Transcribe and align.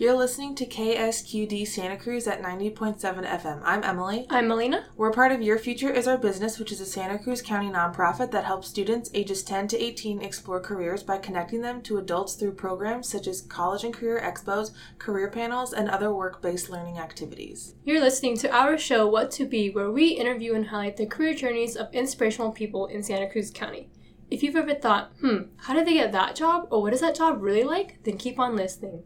You're 0.00 0.14
listening 0.14 0.54
to 0.54 0.64
KSQD 0.64 1.66
Santa 1.66 1.96
Cruz 1.96 2.28
at 2.28 2.40
90.7 2.40 3.00
FM. 3.00 3.60
I'm 3.64 3.82
Emily. 3.82 4.28
I'm 4.30 4.46
Melina. 4.46 4.86
We're 4.96 5.10
part 5.10 5.32
of 5.32 5.42
Your 5.42 5.58
Future 5.58 5.90
is 5.90 6.06
Our 6.06 6.16
Business, 6.16 6.56
which 6.56 6.70
is 6.70 6.80
a 6.80 6.86
Santa 6.86 7.18
Cruz 7.18 7.42
County 7.42 7.68
nonprofit 7.68 8.30
that 8.30 8.44
helps 8.44 8.68
students 8.68 9.10
ages 9.12 9.42
10 9.42 9.66
to 9.66 9.76
18 9.76 10.22
explore 10.22 10.60
careers 10.60 11.02
by 11.02 11.18
connecting 11.18 11.62
them 11.62 11.82
to 11.82 11.98
adults 11.98 12.34
through 12.34 12.52
programs 12.52 13.08
such 13.08 13.26
as 13.26 13.40
college 13.40 13.82
and 13.82 13.92
career 13.92 14.22
expos, 14.24 14.70
career 14.98 15.28
panels, 15.32 15.72
and 15.72 15.88
other 15.88 16.14
work 16.14 16.40
based 16.40 16.70
learning 16.70 17.00
activities. 17.00 17.74
You're 17.84 18.00
listening 18.00 18.36
to 18.36 18.54
our 18.54 18.78
show, 18.78 19.08
What 19.08 19.32
to 19.32 19.46
Be, 19.46 19.68
where 19.68 19.90
we 19.90 20.10
interview 20.10 20.54
and 20.54 20.68
highlight 20.68 20.96
the 20.96 21.06
career 21.06 21.34
journeys 21.34 21.74
of 21.74 21.92
inspirational 21.92 22.52
people 22.52 22.86
in 22.86 23.02
Santa 23.02 23.28
Cruz 23.28 23.50
County. 23.50 23.90
If 24.30 24.44
you've 24.44 24.54
ever 24.54 24.76
thought, 24.76 25.10
hmm, 25.20 25.38
how 25.56 25.74
did 25.74 25.88
they 25.88 25.94
get 25.94 26.12
that 26.12 26.36
job, 26.36 26.68
or 26.70 26.82
what 26.82 26.92
is 26.92 27.00
that 27.00 27.16
job 27.16 27.42
really 27.42 27.64
like, 27.64 28.04
then 28.04 28.16
keep 28.16 28.38
on 28.38 28.54
listening. 28.54 29.02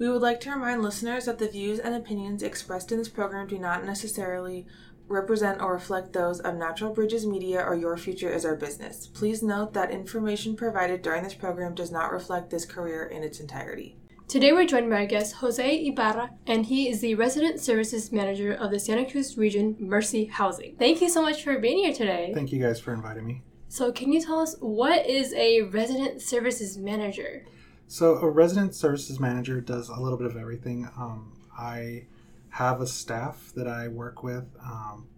We 0.00 0.08
would 0.08 0.22
like 0.22 0.40
to 0.40 0.50
remind 0.50 0.82
listeners 0.82 1.26
that 1.26 1.38
the 1.38 1.46
views 1.46 1.78
and 1.78 1.94
opinions 1.94 2.42
expressed 2.42 2.90
in 2.90 2.96
this 2.96 3.10
program 3.10 3.46
do 3.46 3.58
not 3.58 3.84
necessarily 3.84 4.66
represent 5.08 5.60
or 5.60 5.74
reflect 5.74 6.14
those 6.14 6.40
of 6.40 6.54
Natural 6.54 6.94
Bridges 6.94 7.26
Media 7.26 7.62
or 7.62 7.74
Your 7.74 7.98
Future 7.98 8.32
is 8.32 8.46
Our 8.46 8.56
Business. 8.56 9.08
Please 9.08 9.42
note 9.42 9.74
that 9.74 9.90
information 9.90 10.56
provided 10.56 11.02
during 11.02 11.22
this 11.22 11.34
program 11.34 11.74
does 11.74 11.92
not 11.92 12.12
reflect 12.12 12.48
this 12.48 12.64
career 12.64 13.04
in 13.04 13.22
its 13.22 13.40
entirety. 13.40 13.94
Today 14.26 14.52
we're 14.52 14.64
joined 14.64 14.88
by 14.88 15.00
our 15.00 15.06
guest 15.06 15.34
Jose 15.34 15.86
Ibarra, 15.86 16.30
and 16.46 16.64
he 16.64 16.88
is 16.88 17.02
the 17.02 17.14
Resident 17.16 17.60
Services 17.60 18.10
Manager 18.10 18.54
of 18.54 18.70
the 18.70 18.80
Santa 18.80 19.04
Cruz 19.04 19.36
Region 19.36 19.76
Mercy 19.78 20.24
Housing. 20.24 20.76
Thank 20.78 21.02
you 21.02 21.10
so 21.10 21.20
much 21.20 21.44
for 21.44 21.58
being 21.58 21.84
here 21.84 21.92
today. 21.92 22.32
Thank 22.34 22.52
you 22.52 22.62
guys 22.62 22.80
for 22.80 22.94
inviting 22.94 23.26
me. 23.26 23.42
So, 23.68 23.92
can 23.92 24.14
you 24.14 24.22
tell 24.22 24.40
us 24.40 24.56
what 24.60 25.06
is 25.06 25.34
a 25.34 25.62
Resident 25.62 26.22
Services 26.22 26.78
Manager? 26.78 27.44
So, 27.90 28.18
a 28.18 28.30
resident 28.30 28.76
services 28.76 29.18
manager 29.18 29.60
does 29.60 29.88
a 29.88 30.00
little 30.00 30.16
bit 30.16 30.28
of 30.28 30.36
everything. 30.36 30.88
Um, 30.96 31.32
I 31.58 32.06
have 32.50 32.80
a 32.80 32.86
staff 32.86 33.50
that 33.56 33.66
I 33.66 33.88
work 33.88 34.22
with. 34.22 34.44
Um, 34.64 35.08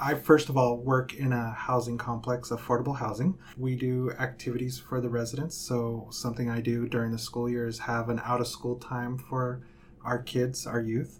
I 0.00 0.14
first 0.14 0.48
of 0.48 0.56
all 0.56 0.76
work 0.76 1.12
in 1.12 1.32
a 1.32 1.50
housing 1.50 1.98
complex, 1.98 2.50
affordable 2.50 2.96
housing. 2.96 3.36
We 3.56 3.74
do 3.74 4.12
activities 4.12 4.78
for 4.78 5.00
the 5.00 5.08
residents. 5.08 5.56
So, 5.56 6.06
something 6.12 6.48
I 6.48 6.60
do 6.60 6.86
during 6.86 7.10
the 7.10 7.18
school 7.18 7.50
year 7.50 7.66
is 7.66 7.80
have 7.80 8.08
an 8.08 8.20
out 8.24 8.40
of 8.40 8.46
school 8.46 8.76
time 8.76 9.18
for 9.18 9.62
our 10.04 10.22
kids, 10.22 10.68
our 10.68 10.80
youth. 10.80 11.18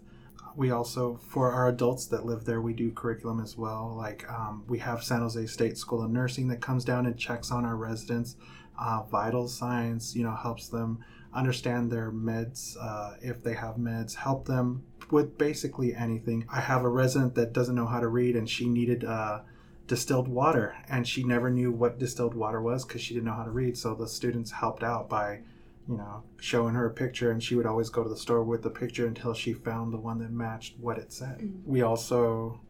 We 0.55 0.71
also, 0.71 1.19
for 1.27 1.51
our 1.51 1.67
adults 1.67 2.05
that 2.05 2.25
live 2.25 2.45
there, 2.45 2.61
we 2.61 2.71
do 2.73 2.89
curriculum 2.89 3.41
as 3.41 3.57
well. 3.57 3.93
Like 3.97 4.29
um, 4.31 4.63
we 4.69 4.79
have 4.79 5.03
San 5.03 5.19
Jose 5.19 5.45
State 5.47 5.77
School 5.77 6.01
of 6.01 6.09
Nursing 6.09 6.47
that 6.47 6.61
comes 6.61 6.85
down 6.85 7.05
and 7.05 7.17
checks 7.17 7.51
on 7.51 7.65
our 7.65 7.75
residents 7.75 8.37
uh, 8.79 9.03
vital 9.03 9.47
signs, 9.47 10.15
you 10.15 10.23
know, 10.23 10.35
helps 10.35 10.69
them 10.69 11.03
understand 11.33 11.91
their 11.91 12.11
meds, 12.11 12.75
uh, 12.79 13.15
if 13.21 13.43
they 13.43 13.53
have 13.53 13.75
meds, 13.75 14.15
help 14.15 14.45
them 14.45 14.83
with 15.09 15.37
basically 15.37 15.93
anything. 15.93 16.45
I 16.49 16.59
have 16.61 16.83
a 16.83 16.89
resident 16.89 17.35
that 17.35 17.53
doesn't 17.53 17.75
know 17.75 17.85
how 17.85 17.99
to 17.99 18.07
read 18.07 18.35
and 18.35 18.49
she 18.49 18.67
needed 18.67 19.03
uh, 19.03 19.41
distilled 19.87 20.27
water 20.27 20.75
and 20.89 21.07
she 21.07 21.23
never 21.23 21.49
knew 21.49 21.71
what 21.71 21.99
distilled 21.99 22.33
water 22.33 22.61
was 22.61 22.85
because 22.85 23.01
she 23.01 23.13
didn't 23.13 23.25
know 23.25 23.33
how 23.33 23.43
to 23.43 23.51
read. 23.51 23.77
So 23.77 23.93
the 23.93 24.07
students 24.07 24.51
helped 24.51 24.83
out 24.83 25.09
by, 25.09 25.39
you 25.87 25.97
know, 25.97 26.23
showing 26.39 26.75
her 26.75 26.85
a 26.85 26.93
picture 26.93 27.31
and 27.31 27.41
she 27.41 27.55
would 27.55 27.65
always 27.65 27.89
go 27.89 28.03
to 28.03 28.09
the 28.09 28.17
store 28.17 28.43
with 28.43 28.63
the 28.63 28.69
picture 28.69 29.07
until 29.07 29.33
she 29.33 29.53
found 29.53 29.93
the 29.93 29.97
one 29.97 30.19
that 30.19 30.31
matched 30.31 30.75
what 30.79 30.97
it 30.97 31.11
said. 31.11 31.39
Mm-hmm. 31.39 31.69
We 31.69 31.81
also 31.81 32.61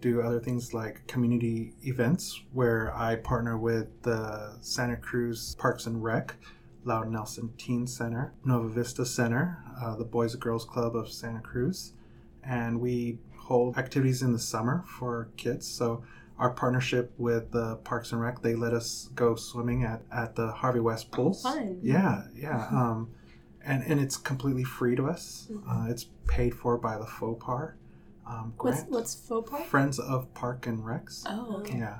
do 0.00 0.20
other 0.20 0.40
things 0.40 0.74
like 0.74 1.06
community 1.06 1.72
events 1.82 2.42
where 2.52 2.94
I 2.94 3.16
partner 3.16 3.56
with 3.56 4.02
the 4.02 4.56
Santa 4.60 4.96
Cruz 4.96 5.56
Parks 5.58 5.86
and 5.86 6.02
Rec, 6.02 6.36
Louden 6.84 7.12
Nelson 7.12 7.52
Teen 7.58 7.86
Center, 7.86 8.32
Nueva 8.44 8.68
Vista 8.68 9.04
Center, 9.04 9.62
uh, 9.80 9.96
the 9.96 10.04
Boys 10.04 10.34
and 10.34 10.42
Girls 10.42 10.64
Club 10.64 10.94
of 10.94 11.10
Santa 11.10 11.40
Cruz, 11.40 11.92
and 12.42 12.80
we 12.80 13.18
hold 13.36 13.78
activities 13.78 14.22
in 14.22 14.32
the 14.32 14.38
summer 14.38 14.84
for 14.86 15.30
kids. 15.36 15.66
So 15.66 16.02
our 16.38 16.50
partnership 16.50 17.12
with 17.16 17.50
the 17.52 17.76
Parks 17.76 18.12
and 18.12 18.20
Rec, 18.20 18.42
they 18.42 18.54
let 18.54 18.72
us 18.74 19.08
go 19.14 19.34
swimming 19.34 19.84
at, 19.84 20.02
at 20.12 20.36
the 20.36 20.52
Harvey 20.52 20.80
West 20.80 21.10
pools. 21.10 21.42
Fun. 21.42 21.78
Yeah, 21.82 22.24
yeah. 22.34 22.68
Um, 22.72 23.10
and, 23.64 23.82
and 23.82 23.98
it's 23.98 24.16
completely 24.16 24.62
free 24.62 24.94
to 24.94 25.08
us. 25.08 25.48
Mm-hmm. 25.50 25.68
Uh, 25.68 25.90
it's 25.90 26.06
paid 26.28 26.54
for 26.54 26.78
by 26.78 26.96
the 26.98 27.04
FOPAR 27.04 27.72
um. 28.26 28.54
What's, 28.58 28.82
what's 28.88 29.14
FOPAR? 29.14 29.64
Friends 29.66 29.98
of 29.98 30.32
Park 30.34 30.66
and 30.66 30.84
Rex. 30.84 31.24
Oh, 31.26 31.58
okay. 31.60 31.78
Yeah. 31.78 31.98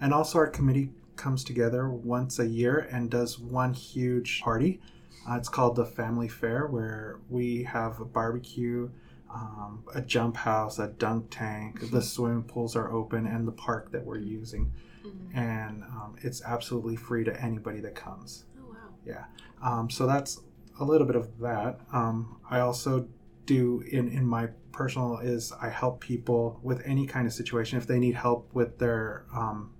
And 0.00 0.12
also, 0.12 0.38
our 0.38 0.46
committee 0.46 0.90
comes 1.16 1.44
together 1.44 1.88
once 1.88 2.38
a 2.38 2.46
year 2.46 2.88
and 2.90 3.10
does 3.10 3.38
one 3.38 3.72
huge 3.72 4.40
party. 4.42 4.80
Uh, 5.28 5.34
it's 5.36 5.48
called 5.48 5.76
the 5.76 5.84
Family 5.84 6.28
Fair, 6.28 6.66
where 6.66 7.18
we 7.28 7.64
have 7.64 8.00
a 8.00 8.04
barbecue, 8.04 8.90
um, 9.32 9.82
a 9.94 10.00
jump 10.00 10.36
house, 10.36 10.78
a 10.78 10.88
dunk 10.88 11.26
tank, 11.30 11.80
mm-hmm. 11.80 11.94
the 11.94 12.02
swimming 12.02 12.44
pools 12.44 12.76
are 12.76 12.92
open, 12.92 13.26
and 13.26 13.48
the 13.48 13.52
park 13.52 13.90
that 13.92 14.04
we're 14.04 14.18
using. 14.18 14.72
Mm-hmm. 15.04 15.38
And 15.38 15.82
um, 15.84 16.16
it's 16.22 16.42
absolutely 16.42 16.96
free 16.96 17.24
to 17.24 17.42
anybody 17.42 17.80
that 17.80 17.94
comes. 17.94 18.44
Oh, 18.58 18.68
wow. 18.68 18.76
Yeah. 19.04 19.24
Um, 19.62 19.90
so 19.90 20.06
that's 20.06 20.40
a 20.78 20.84
little 20.84 21.06
bit 21.06 21.16
of 21.16 21.38
that. 21.40 21.80
Um, 21.92 22.36
I 22.48 22.60
also 22.60 23.08
do 23.46 23.82
in, 23.90 24.08
in 24.08 24.26
my 24.26 24.48
personal 24.72 25.18
is 25.18 25.52
I 25.60 25.70
help 25.70 26.00
people 26.00 26.60
with 26.62 26.82
any 26.84 27.06
kind 27.06 27.26
of 27.26 27.32
situation. 27.32 27.78
If 27.78 27.86
they 27.86 27.98
need 27.98 28.14
help 28.14 28.50
with 28.52 28.78
their 28.78 29.24
um, 29.34 29.72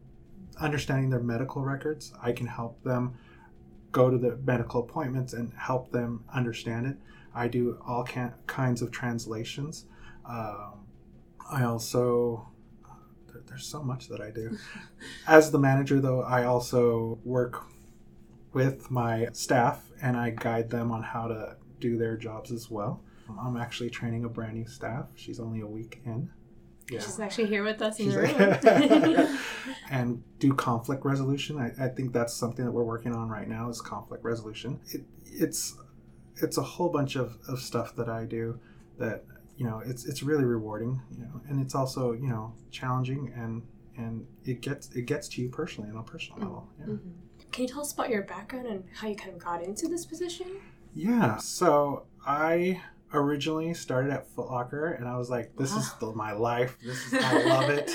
understanding 0.58 1.10
their 1.10 1.20
medical 1.20 1.62
records, 1.62 2.12
I 2.22 2.32
can 2.32 2.46
help 2.46 2.82
them 2.82 3.18
go 3.92 4.10
to 4.10 4.18
the 4.18 4.36
medical 4.36 4.80
appointments 4.80 5.32
and 5.32 5.52
help 5.54 5.90
them 5.92 6.24
understand 6.32 6.86
it. 6.86 6.96
I 7.34 7.48
do 7.48 7.78
all 7.86 8.04
can- 8.04 8.34
kinds 8.46 8.82
of 8.82 8.90
translations. 8.90 9.84
Uh, 10.28 10.70
I 11.50 11.64
also 11.64 12.48
there's 13.46 13.66
so 13.66 13.82
much 13.82 14.08
that 14.08 14.20
I 14.20 14.30
do. 14.30 14.56
As 15.26 15.50
the 15.50 15.58
manager, 15.58 16.00
though, 16.00 16.22
I 16.22 16.44
also 16.44 17.18
work 17.24 17.64
with 18.52 18.90
my 18.90 19.28
staff 19.32 19.90
and 20.02 20.16
I 20.16 20.30
guide 20.30 20.70
them 20.70 20.90
on 20.90 21.02
how 21.02 21.28
to 21.28 21.56
do 21.78 21.96
their 21.96 22.16
jobs 22.16 22.50
as 22.50 22.70
well. 22.70 23.02
I'm 23.40 23.56
actually 23.56 23.90
training 23.90 24.24
a 24.24 24.28
brand 24.28 24.54
new 24.54 24.66
staff. 24.66 25.06
She's 25.14 25.40
only 25.40 25.60
a 25.60 25.66
week 25.66 26.00
in. 26.04 26.30
Yeah. 26.90 27.00
She's 27.00 27.18
actually 27.18 27.46
here 27.46 27.64
with 27.64 27.82
us 27.82 27.98
in 27.98 28.10
the 28.10 28.18
room. 28.18 29.38
and 29.90 30.22
do 30.38 30.54
conflict 30.54 31.04
resolution. 31.04 31.58
I, 31.58 31.86
I, 31.86 31.88
think 31.88 32.12
that's 32.12 32.32
something 32.32 32.64
that 32.64 32.70
we're 32.70 32.84
working 32.84 33.12
on 33.12 33.28
right 33.28 33.48
now 33.48 33.68
is 33.68 33.80
conflict 33.80 34.22
resolution. 34.22 34.78
It, 34.92 35.02
it's 35.24 35.74
it's 36.36 36.58
a 36.58 36.62
whole 36.62 36.90
bunch 36.90 37.16
of, 37.16 37.38
of 37.48 37.58
stuff 37.58 37.96
that 37.96 38.08
I 38.08 38.24
do 38.24 38.60
that 38.98 39.24
you 39.56 39.64
know 39.64 39.82
it's 39.84 40.04
it's 40.04 40.22
really 40.22 40.44
rewarding 40.44 41.00
you 41.10 41.24
know 41.24 41.40
and 41.48 41.60
it's 41.60 41.74
also 41.74 42.12
you 42.12 42.28
know 42.28 42.54
challenging 42.70 43.32
and 43.36 43.62
and 43.96 44.26
it 44.44 44.60
gets 44.60 44.90
it 44.94 45.06
gets 45.06 45.28
to 45.28 45.42
you 45.42 45.48
personally 45.48 45.90
on 45.90 45.96
a 45.96 46.02
personal 46.02 46.40
level 46.40 46.68
yeah. 46.78 46.86
mm-hmm. 46.86 47.10
can 47.52 47.62
you 47.62 47.68
tell 47.68 47.80
us 47.80 47.92
about 47.92 48.10
your 48.10 48.22
background 48.22 48.66
and 48.66 48.84
how 48.94 49.08
you 49.08 49.16
kind 49.16 49.32
of 49.32 49.38
got 49.38 49.62
into 49.62 49.88
this 49.88 50.04
position 50.04 50.46
yeah 50.94 51.36
so 51.36 52.04
i 52.26 52.80
originally 53.16 53.74
started 53.74 54.12
at 54.12 54.26
Foot 54.28 54.50
Locker, 54.50 54.92
and 54.92 55.08
I 55.08 55.16
was 55.16 55.30
like, 55.30 55.56
"This 55.56 55.72
is 55.72 55.92
the, 55.94 56.12
my 56.12 56.32
life. 56.32 56.78
This 56.84 57.12
is 57.12 57.14
I 57.14 57.42
love 57.48 57.70
it." 57.70 57.90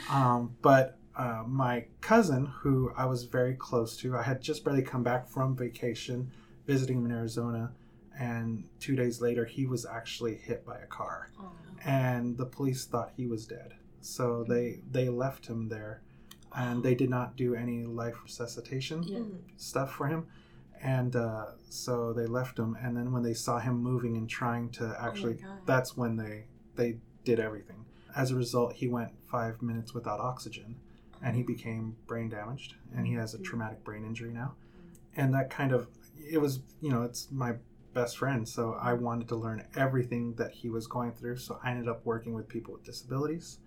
um, 0.10 0.56
but 0.62 0.98
uh, 1.16 1.44
my 1.46 1.86
cousin, 2.00 2.46
who 2.46 2.92
I 2.96 3.06
was 3.06 3.24
very 3.24 3.54
close 3.54 3.96
to, 3.98 4.16
I 4.16 4.22
had 4.22 4.40
just 4.40 4.64
barely 4.64 4.82
come 4.82 5.02
back 5.02 5.28
from 5.28 5.56
vacation, 5.56 6.30
visiting 6.66 6.98
him 6.98 7.06
in 7.06 7.12
Arizona, 7.12 7.72
and 8.18 8.64
two 8.80 8.96
days 8.96 9.20
later, 9.20 9.44
he 9.44 9.66
was 9.66 9.86
actually 9.86 10.36
hit 10.36 10.64
by 10.64 10.78
a 10.78 10.86
car, 10.86 11.30
oh, 11.40 11.52
and 11.84 12.36
the 12.36 12.46
police 12.46 12.84
thought 12.84 13.12
he 13.16 13.26
was 13.26 13.46
dead. 13.46 13.74
So 14.00 14.44
they 14.48 14.80
they 14.90 15.08
left 15.08 15.46
him 15.46 15.68
there, 15.68 16.02
and 16.56 16.82
they 16.82 16.94
did 16.94 17.10
not 17.10 17.36
do 17.36 17.54
any 17.54 17.84
life 17.84 18.16
resuscitation 18.24 19.02
yeah. 19.04 19.20
stuff 19.56 19.92
for 19.92 20.06
him 20.06 20.26
and 20.82 21.14
uh, 21.16 21.46
so 21.68 22.12
they 22.12 22.26
left 22.26 22.58
him 22.58 22.76
and 22.82 22.96
then 22.96 23.12
when 23.12 23.22
they 23.22 23.34
saw 23.34 23.58
him 23.58 23.82
moving 23.82 24.16
and 24.16 24.28
trying 24.28 24.68
to 24.70 24.84
oh 24.84 25.06
actually 25.06 25.38
oh 25.44 25.58
that's 25.64 25.96
when 25.96 26.16
they 26.16 26.44
they 26.76 26.96
did 27.24 27.38
everything. 27.38 27.84
As 28.16 28.30
a 28.30 28.36
result 28.36 28.74
he 28.74 28.88
went 28.88 29.12
five 29.30 29.62
minutes 29.62 29.94
without 29.94 30.20
oxygen 30.20 30.76
and 31.22 31.36
he 31.36 31.42
became 31.42 31.96
brain 32.06 32.28
damaged 32.28 32.74
and 32.96 33.06
he 33.06 33.14
has 33.14 33.32
a 33.32 33.36
mm-hmm. 33.36 33.44
traumatic 33.44 33.84
brain 33.84 34.04
injury 34.04 34.32
now. 34.32 34.54
And 35.16 35.32
that 35.34 35.50
kind 35.50 35.72
of 35.72 35.88
it 36.28 36.38
was 36.38 36.60
you 36.80 36.90
know 36.90 37.02
it's 37.02 37.28
my 37.30 37.54
best 37.94 38.16
friend 38.16 38.48
so 38.48 38.76
i 38.80 38.92
wanted 38.92 39.28
to 39.28 39.36
learn 39.36 39.62
everything 39.76 40.34
that 40.34 40.50
he 40.50 40.70
was 40.70 40.86
going 40.86 41.12
through 41.12 41.36
so 41.36 41.58
i 41.62 41.70
ended 41.70 41.88
up 41.88 42.04
working 42.04 42.32
with 42.32 42.48
people 42.48 42.72
with 42.72 42.84
disabilities 42.84 43.58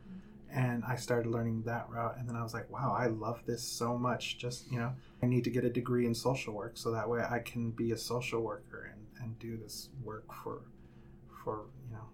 and 0.56 0.86
I 0.88 0.96
started 0.96 1.30
learning 1.30 1.64
that 1.64 1.90
route. 1.90 2.16
And 2.18 2.30
then 2.30 2.38
I 2.38 2.42
was 2.42 2.54
like, 2.54 2.72
wow, 2.72 2.96
I 2.98 3.08
love 3.08 3.42
this 3.46 3.62
so 3.62 3.98
much. 3.98 4.38
Just, 4.38 4.72
you 4.72 4.80
know, 4.80 4.94
I 5.22 5.26
need 5.26 5.44
to 5.44 5.50
get 5.50 5.66
a 5.66 5.70
degree 5.70 6.06
in 6.06 6.16
social 6.16 6.54
work 6.54 6.78
so 6.78 6.92
that 6.92 7.10
way 7.10 7.22
I 7.30 7.40
can 7.40 7.72
be 7.72 7.92
a 7.92 7.98
social 7.98 8.42
worker 8.42 8.90
and, 8.94 9.06
and 9.22 9.38
do 9.38 9.58
this 9.58 9.90
work 10.02 10.24
for, 10.34 10.62
for, 11.44 11.66
you 11.90 11.98
know, 11.98 12.08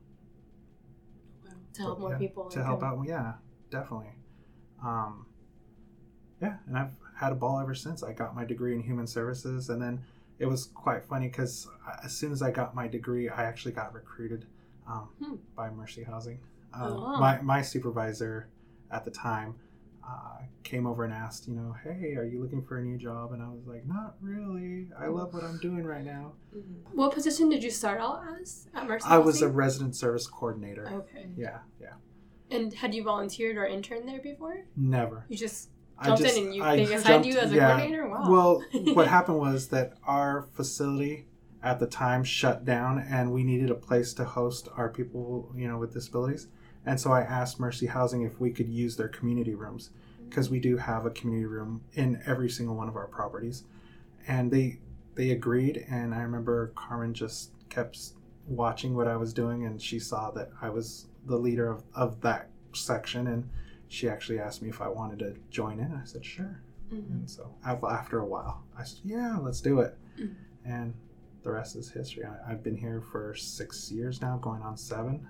to 1.74 1.82
help 1.84 2.00
more 2.00 2.12
yeah, 2.12 2.18
people. 2.18 2.50
To 2.50 2.64
help 2.64 2.82
out. 2.82 3.00
Yeah, 3.06 3.34
definitely. 3.70 4.10
Um, 4.84 5.28
yeah. 6.42 6.56
And 6.66 6.76
I've 6.76 6.96
had 7.16 7.32
a 7.32 7.36
ball 7.36 7.60
ever 7.60 7.76
since 7.76 8.02
I 8.02 8.12
got 8.12 8.36
my 8.36 8.44
degree 8.44 8.74
in 8.74 8.82
human 8.82 9.06
services. 9.06 9.70
And 9.70 9.80
then 9.80 10.04
it 10.40 10.48
was 10.48 10.66
quite 10.66 11.06
funny 11.06 11.28
because 11.28 11.68
as 12.04 12.12
soon 12.12 12.32
as 12.32 12.42
I 12.42 12.50
got 12.50 12.74
my 12.74 12.88
degree, 12.88 13.30
I 13.30 13.44
actually 13.44 13.74
got 13.74 13.94
recruited 13.94 14.48
um, 14.88 15.10
Hmm. 15.24 15.36
by 15.56 15.70
Mercy 15.70 16.04
Housing. 16.04 16.40
Um, 16.74 16.82
Oh, 16.94 17.20
my, 17.20 17.42
my 17.42 17.62
supervisor 17.62 18.50
at 18.92 19.06
the 19.06 19.12
time 19.12 19.56
uh, 20.08 20.38
came 20.64 20.86
over 20.88 21.04
and 21.04 21.14
asked, 21.14 21.48
you 21.48 21.54
know, 21.56 21.76
hey, 21.84 22.16
are 22.16 22.24
you 22.26 22.42
looking 22.42 22.62
for 22.64 22.78
a 22.78 22.82
new 22.82 22.98
job? 22.98 23.34
And 23.34 23.42
I 23.42 23.48
was 23.50 23.66
like, 23.68 23.86
not 23.86 24.16
really. 24.22 24.88
I 25.00 25.08
love 25.08 25.34
what 25.34 25.44
I'm 25.44 25.60
doing 25.60 25.84
right 25.86 26.04
now. 26.04 26.34
Mhm. 26.56 26.94
What 26.94 27.14
position 27.14 27.50
did 27.50 27.64
you 27.64 27.70
start 27.72 28.00
out 28.00 28.22
as 28.42 28.68
at 28.74 28.88
Mercy? 28.88 29.06
I 29.08 29.18
was 29.18 29.42
a 29.42 29.50
resident 29.50 29.96
service 29.96 30.28
coordinator. 30.28 30.88
Okay. 30.92 31.30
Yeah, 31.38 31.60
yeah. 31.80 31.94
And 32.50 32.74
had 32.74 32.94
you 32.94 33.04
volunteered 33.04 33.58
or 33.58 33.66
interned 33.66 34.08
there 34.08 34.22
before? 34.22 34.66
Never. 34.76 35.26
You 35.30 35.38
just 35.38 35.70
jumped 36.04 36.22
just- 36.24 36.36
in 36.38 36.46
and 36.46 36.56
you 36.56 36.64
I 36.64 36.76
they 36.78 36.94
assigned 36.94 37.26
you 37.26 37.38
as 37.38 37.52
a 37.52 37.56
yeah. 37.56 37.68
coordinator. 37.76 38.08
Wow. 38.10 38.30
Well, 38.30 38.64
what 38.94 39.08
happened 39.18 39.38
was 39.40 39.68
that 39.70 39.94
our 40.04 40.48
facility 40.54 41.28
at 41.64 41.80
the 41.80 41.86
time 41.88 42.24
shut 42.24 42.66
down, 42.66 42.98
and 42.98 43.32
we 43.32 43.44
needed 43.44 43.70
a 43.70 43.76
place 43.76 44.14
to 44.16 44.26
host 44.26 44.68
our 44.76 44.90
people, 44.90 45.54
you 45.56 45.68
know, 45.68 45.78
with 45.78 45.94
disabilities. 45.94 46.48
And 46.86 47.00
so 47.00 47.12
I 47.12 47.22
asked 47.22 47.60
Mercy 47.60 47.86
Housing 47.88 48.24
if 48.24 48.40
we 48.40 48.52
could 48.52 48.68
use 48.70 48.96
their 48.98 49.08
community 49.08 49.54
rooms 49.54 49.92
because 50.30 50.50
we 50.50 50.60
do 50.60 50.78
have 50.78 51.06
a 51.06 51.10
community 51.12 51.46
room 51.46 51.82
in 51.94 52.22
every 52.26 52.50
single 52.50 52.76
one 52.76 52.88
of 52.88 52.96
our 52.96 53.08
properties, 53.08 53.64
and 54.28 54.50
they 54.52 54.80
they 55.16 55.32
agreed. 55.32 55.86
And 55.90 56.14
I 56.16 56.22
remember 56.22 56.72
Carmen 56.76 57.14
just 57.14 57.52
kept 57.70 58.00
watching 58.48 58.96
what 58.96 59.08
I 59.08 59.16
was 59.18 59.34
doing, 59.34 59.66
and 59.66 59.82
she 59.82 60.00
saw 60.00 60.32
that 60.32 60.50
I 60.62 60.70
was 60.70 61.08
the 61.26 61.38
leader 61.38 61.70
of, 61.70 61.84
of 61.94 62.22
that 62.22 62.50
section, 62.74 63.28
and 63.28 63.48
she 63.90 64.10
actually 64.10 64.40
asked 64.40 64.62
me 64.62 64.70
if 64.70 64.82
I 64.82 64.88
wanted 64.88 65.20
to 65.20 65.36
join 65.52 65.80
in. 65.80 65.94
I 65.94 66.06
said 66.06 66.26
sure. 66.26 66.62
Mhm. 66.92 67.12
And 67.12 67.30
so 67.30 67.54
af- 67.66 67.84
after 67.84 68.20
a 68.20 68.26
while, 68.26 68.64
I 68.78 68.84
said, 68.84 69.00
"Yeah, 69.04 69.38
let's 69.38 69.62
do 69.62 69.82
it." 69.82 69.98
Mm. 70.18 70.36
And 70.66 70.94
the 71.44 71.52
rest 71.52 71.76
is 71.76 71.92
history. 71.92 72.24
I, 72.26 72.52
I've 72.52 72.64
been 72.64 72.78
here 72.78 73.02
for 73.02 73.36
six 73.36 73.92
years 73.92 74.22
now, 74.22 74.38
going 74.38 74.62
on 74.62 74.78
seven. 74.78 75.28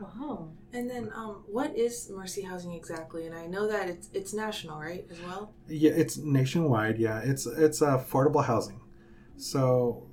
Wow. 0.00 0.48
And 0.72 0.88
then, 0.88 1.10
um, 1.14 1.44
what 1.46 1.76
is 1.76 2.10
Mercy 2.10 2.42
Housing 2.42 2.72
exactly? 2.72 3.26
And 3.26 3.34
I 3.34 3.46
know 3.46 3.66
that 3.68 3.88
it's 3.88 4.08
it's 4.12 4.32
national, 4.32 4.78
right, 4.78 5.06
as 5.10 5.20
well. 5.22 5.52
Yeah, 5.68 5.92
it's 5.92 6.16
nationwide. 6.16 6.98
Yeah, 6.98 7.20
it's 7.20 7.46
it's 7.46 7.80
affordable 7.80 8.44
housing. 8.44 8.80
So, 9.36 10.06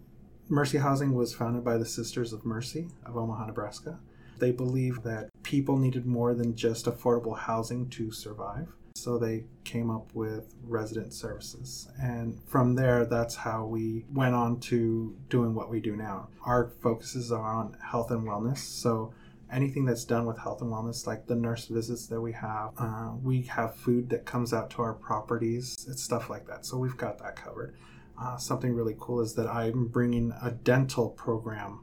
Mercy 0.49 0.77
Housing 0.77 1.13
was 1.13 1.33
founded 1.33 1.63
by 1.63 1.77
the 1.77 1.85
Sisters 1.85 2.33
of 2.33 2.45
Mercy 2.45 2.89
of 3.05 3.17
Omaha, 3.17 3.47
Nebraska. 3.47 3.99
They 4.39 4.51
believe 4.51 5.03
that 5.03 5.29
people 5.43 5.77
needed 5.77 6.05
more 6.05 6.33
than 6.33 6.55
just 6.55 6.85
affordable 6.85 7.37
housing 7.37 7.89
to 7.89 8.11
survive. 8.11 8.67
So 8.95 9.19
they 9.19 9.43
came 9.63 9.91
up 9.91 10.13
with 10.15 10.55
resident 10.63 11.13
services. 11.13 11.87
And 12.01 12.41
from 12.47 12.73
there, 12.73 13.05
that's 13.05 13.35
how 13.35 13.65
we 13.65 14.05
went 14.11 14.33
on 14.33 14.59
to 14.61 15.15
doing 15.29 15.53
what 15.53 15.69
we 15.69 15.79
do 15.79 15.95
now. 15.95 16.29
Our 16.43 16.71
focuses 16.81 17.31
are 17.31 17.53
on 17.53 17.77
health 17.91 18.09
and 18.09 18.27
wellness. 18.27 18.57
So 18.57 19.13
anything 19.51 19.85
that's 19.85 20.05
done 20.05 20.25
with 20.25 20.37
health 20.37 20.61
and 20.61 20.71
wellness, 20.71 21.07
like 21.07 21.27
the 21.27 21.35
nurse 21.35 21.65
visits 21.65 22.07
that 22.07 22.19
we 22.19 22.33
have, 22.33 22.71
uh, 22.77 23.11
we 23.21 23.43
have 23.43 23.75
food 23.75 24.09
that 24.09 24.25
comes 24.25 24.53
out 24.53 24.69
to 24.71 24.81
our 24.81 24.93
properties. 24.93 25.85
It's 25.89 26.03
stuff 26.03 26.29
like 26.29 26.47
that. 26.47 26.65
So 26.65 26.77
we've 26.77 26.97
got 26.97 27.19
that 27.19 27.35
covered. 27.35 27.75
Uh, 28.19 28.37
something 28.37 28.73
really 28.73 28.95
cool 28.99 29.21
is 29.21 29.35
that 29.35 29.47
I'm 29.47 29.87
bringing 29.87 30.33
a 30.41 30.51
dental 30.51 31.09
program 31.09 31.81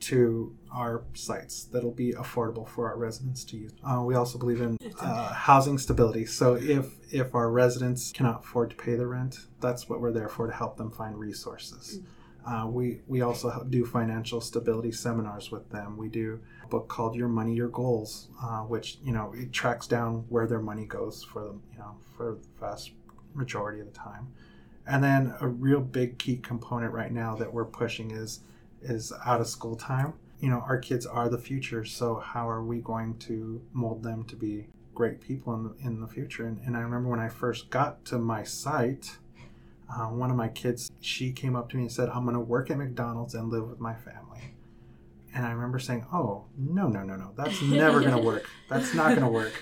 to 0.00 0.54
our 0.70 1.02
sites 1.14 1.64
that'll 1.64 1.90
be 1.90 2.12
affordable 2.12 2.68
for 2.68 2.88
our 2.88 2.96
residents 2.96 3.42
to 3.44 3.56
use. 3.56 3.72
Uh, 3.82 4.02
we 4.02 4.14
also 4.14 4.38
believe 4.38 4.60
in 4.60 4.76
uh, 5.00 5.32
housing 5.32 5.78
stability. 5.78 6.26
So 6.26 6.54
if 6.54 6.92
if 7.12 7.34
our 7.34 7.50
residents 7.50 8.12
cannot 8.12 8.44
afford 8.44 8.70
to 8.70 8.76
pay 8.76 8.96
the 8.96 9.06
rent, 9.06 9.38
that's 9.60 9.88
what 9.88 10.00
we're 10.00 10.12
there 10.12 10.28
for 10.28 10.46
to 10.46 10.52
help 10.52 10.76
them 10.76 10.90
find 10.90 11.18
resources. 11.18 12.00
Uh, 12.46 12.66
we 12.68 13.00
we 13.06 13.22
also 13.22 13.66
do 13.70 13.86
financial 13.86 14.40
stability 14.40 14.92
seminars 14.92 15.50
with 15.50 15.70
them. 15.70 15.96
We 15.96 16.08
do 16.08 16.40
book 16.74 16.88
called 16.88 17.14
Your 17.14 17.28
Money, 17.28 17.54
Your 17.54 17.68
Goals, 17.68 18.28
uh, 18.42 18.62
which 18.62 18.98
you 19.04 19.12
know 19.12 19.32
it 19.36 19.52
tracks 19.52 19.86
down 19.86 20.24
where 20.28 20.48
their 20.48 20.60
money 20.60 20.86
goes 20.86 21.22
for 21.22 21.40
the 21.40 21.52
You 21.72 21.78
know 21.78 21.94
for 22.16 22.32
the 22.32 22.38
vast 22.58 22.90
majority 23.32 23.80
of 23.80 23.86
the 23.86 23.92
time. 23.92 24.26
And 24.86 25.02
then 25.02 25.34
a 25.40 25.46
real 25.46 25.80
big 25.80 26.18
key 26.18 26.36
component 26.36 26.92
right 26.92 27.12
now 27.12 27.36
that 27.36 27.52
we're 27.52 27.64
pushing 27.64 28.10
is 28.10 28.40
is 28.82 29.12
out 29.24 29.40
of 29.40 29.46
school 29.46 29.76
time. 29.76 30.14
You 30.40 30.50
know, 30.50 30.64
our 30.68 30.78
kids 30.78 31.06
are 31.06 31.28
the 31.28 31.38
future, 31.38 31.84
so 31.84 32.16
how 32.16 32.48
are 32.48 32.64
we 32.64 32.80
going 32.80 33.18
to 33.28 33.62
mold 33.72 34.02
them 34.02 34.24
to 34.24 34.36
be 34.36 34.66
great 34.94 35.20
people 35.20 35.54
in 35.54 35.62
the, 35.64 35.74
in 35.86 36.00
the 36.00 36.08
future? 36.08 36.46
And, 36.46 36.58
and 36.66 36.76
I 36.76 36.80
remember 36.80 37.08
when 37.08 37.20
I 37.20 37.28
first 37.28 37.70
got 37.70 38.04
to 38.06 38.18
my 38.18 38.42
site, 38.42 39.16
uh, 39.88 40.06
one 40.06 40.30
of 40.30 40.36
my 40.36 40.48
kids, 40.48 40.90
she 41.00 41.32
came 41.32 41.54
up 41.56 41.70
to 41.70 41.76
me 41.76 41.84
and 41.84 41.92
said, 41.92 42.08
I'm 42.08 42.24
going 42.24 42.34
to 42.34 42.40
work 42.40 42.70
at 42.70 42.76
McDonald's 42.76 43.34
and 43.34 43.48
live 43.48 43.68
with 43.68 43.80
my 43.80 43.94
family. 43.94 44.53
And 45.34 45.44
I 45.44 45.50
remember 45.50 45.78
saying, 45.78 46.06
Oh, 46.12 46.44
no, 46.56 46.88
no, 46.88 47.02
no, 47.02 47.16
no, 47.16 47.32
that's 47.36 47.60
never 47.62 48.00
going 48.00 48.12
to 48.16 48.22
work. 48.22 48.48
That's 48.68 48.94
not 48.94 49.08
going 49.08 49.22
to 49.22 49.28
work. 49.28 49.52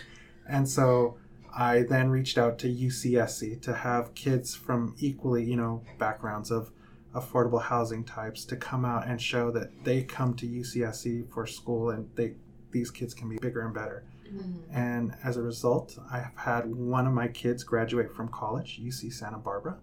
And 0.49 0.69
so 0.69 1.17
I 1.55 1.83
then 1.83 2.11
reached 2.11 2.37
out 2.39 2.59
to 2.61 2.69
UCSC 2.69 3.61
to 3.63 3.75
have 3.75 4.15
kids 4.15 4.55
from 4.55 4.95
equally, 4.99 5.45
you 5.45 5.57
know, 5.57 5.83
backgrounds 5.99 6.51
of 6.51 6.71
affordable 7.15 7.61
housing 7.63 8.05
types 8.05 8.45
to 8.47 8.57
come 8.57 8.85
out 8.85 9.07
and 9.07 9.21
show 9.21 9.51
that 9.51 9.85
they 9.85 10.03
come 10.03 10.35
to 10.35 10.47
UCSC 10.47 11.31
for 11.33 11.47
school 11.47 11.91
and 11.91 12.09
they 12.15 12.35
these 12.71 12.91
kids 12.91 13.13
can 13.13 13.29
be 13.29 13.37
bigger 13.37 13.61
and 13.61 13.75
better. 13.75 14.05
Mm-hmm. 14.33 14.75
And 14.75 15.15
as 15.23 15.37
a 15.37 15.43
result, 15.43 15.99
I 16.11 16.21
have 16.21 16.37
had 16.37 16.75
one 16.75 17.07
of 17.07 17.13
my 17.13 17.29
kids 17.29 17.65
graduate 17.65 18.11
from 18.11 18.29
college, 18.29 18.81
UC 18.83 19.13
Santa 19.13 19.37
Barbara, 19.37 19.77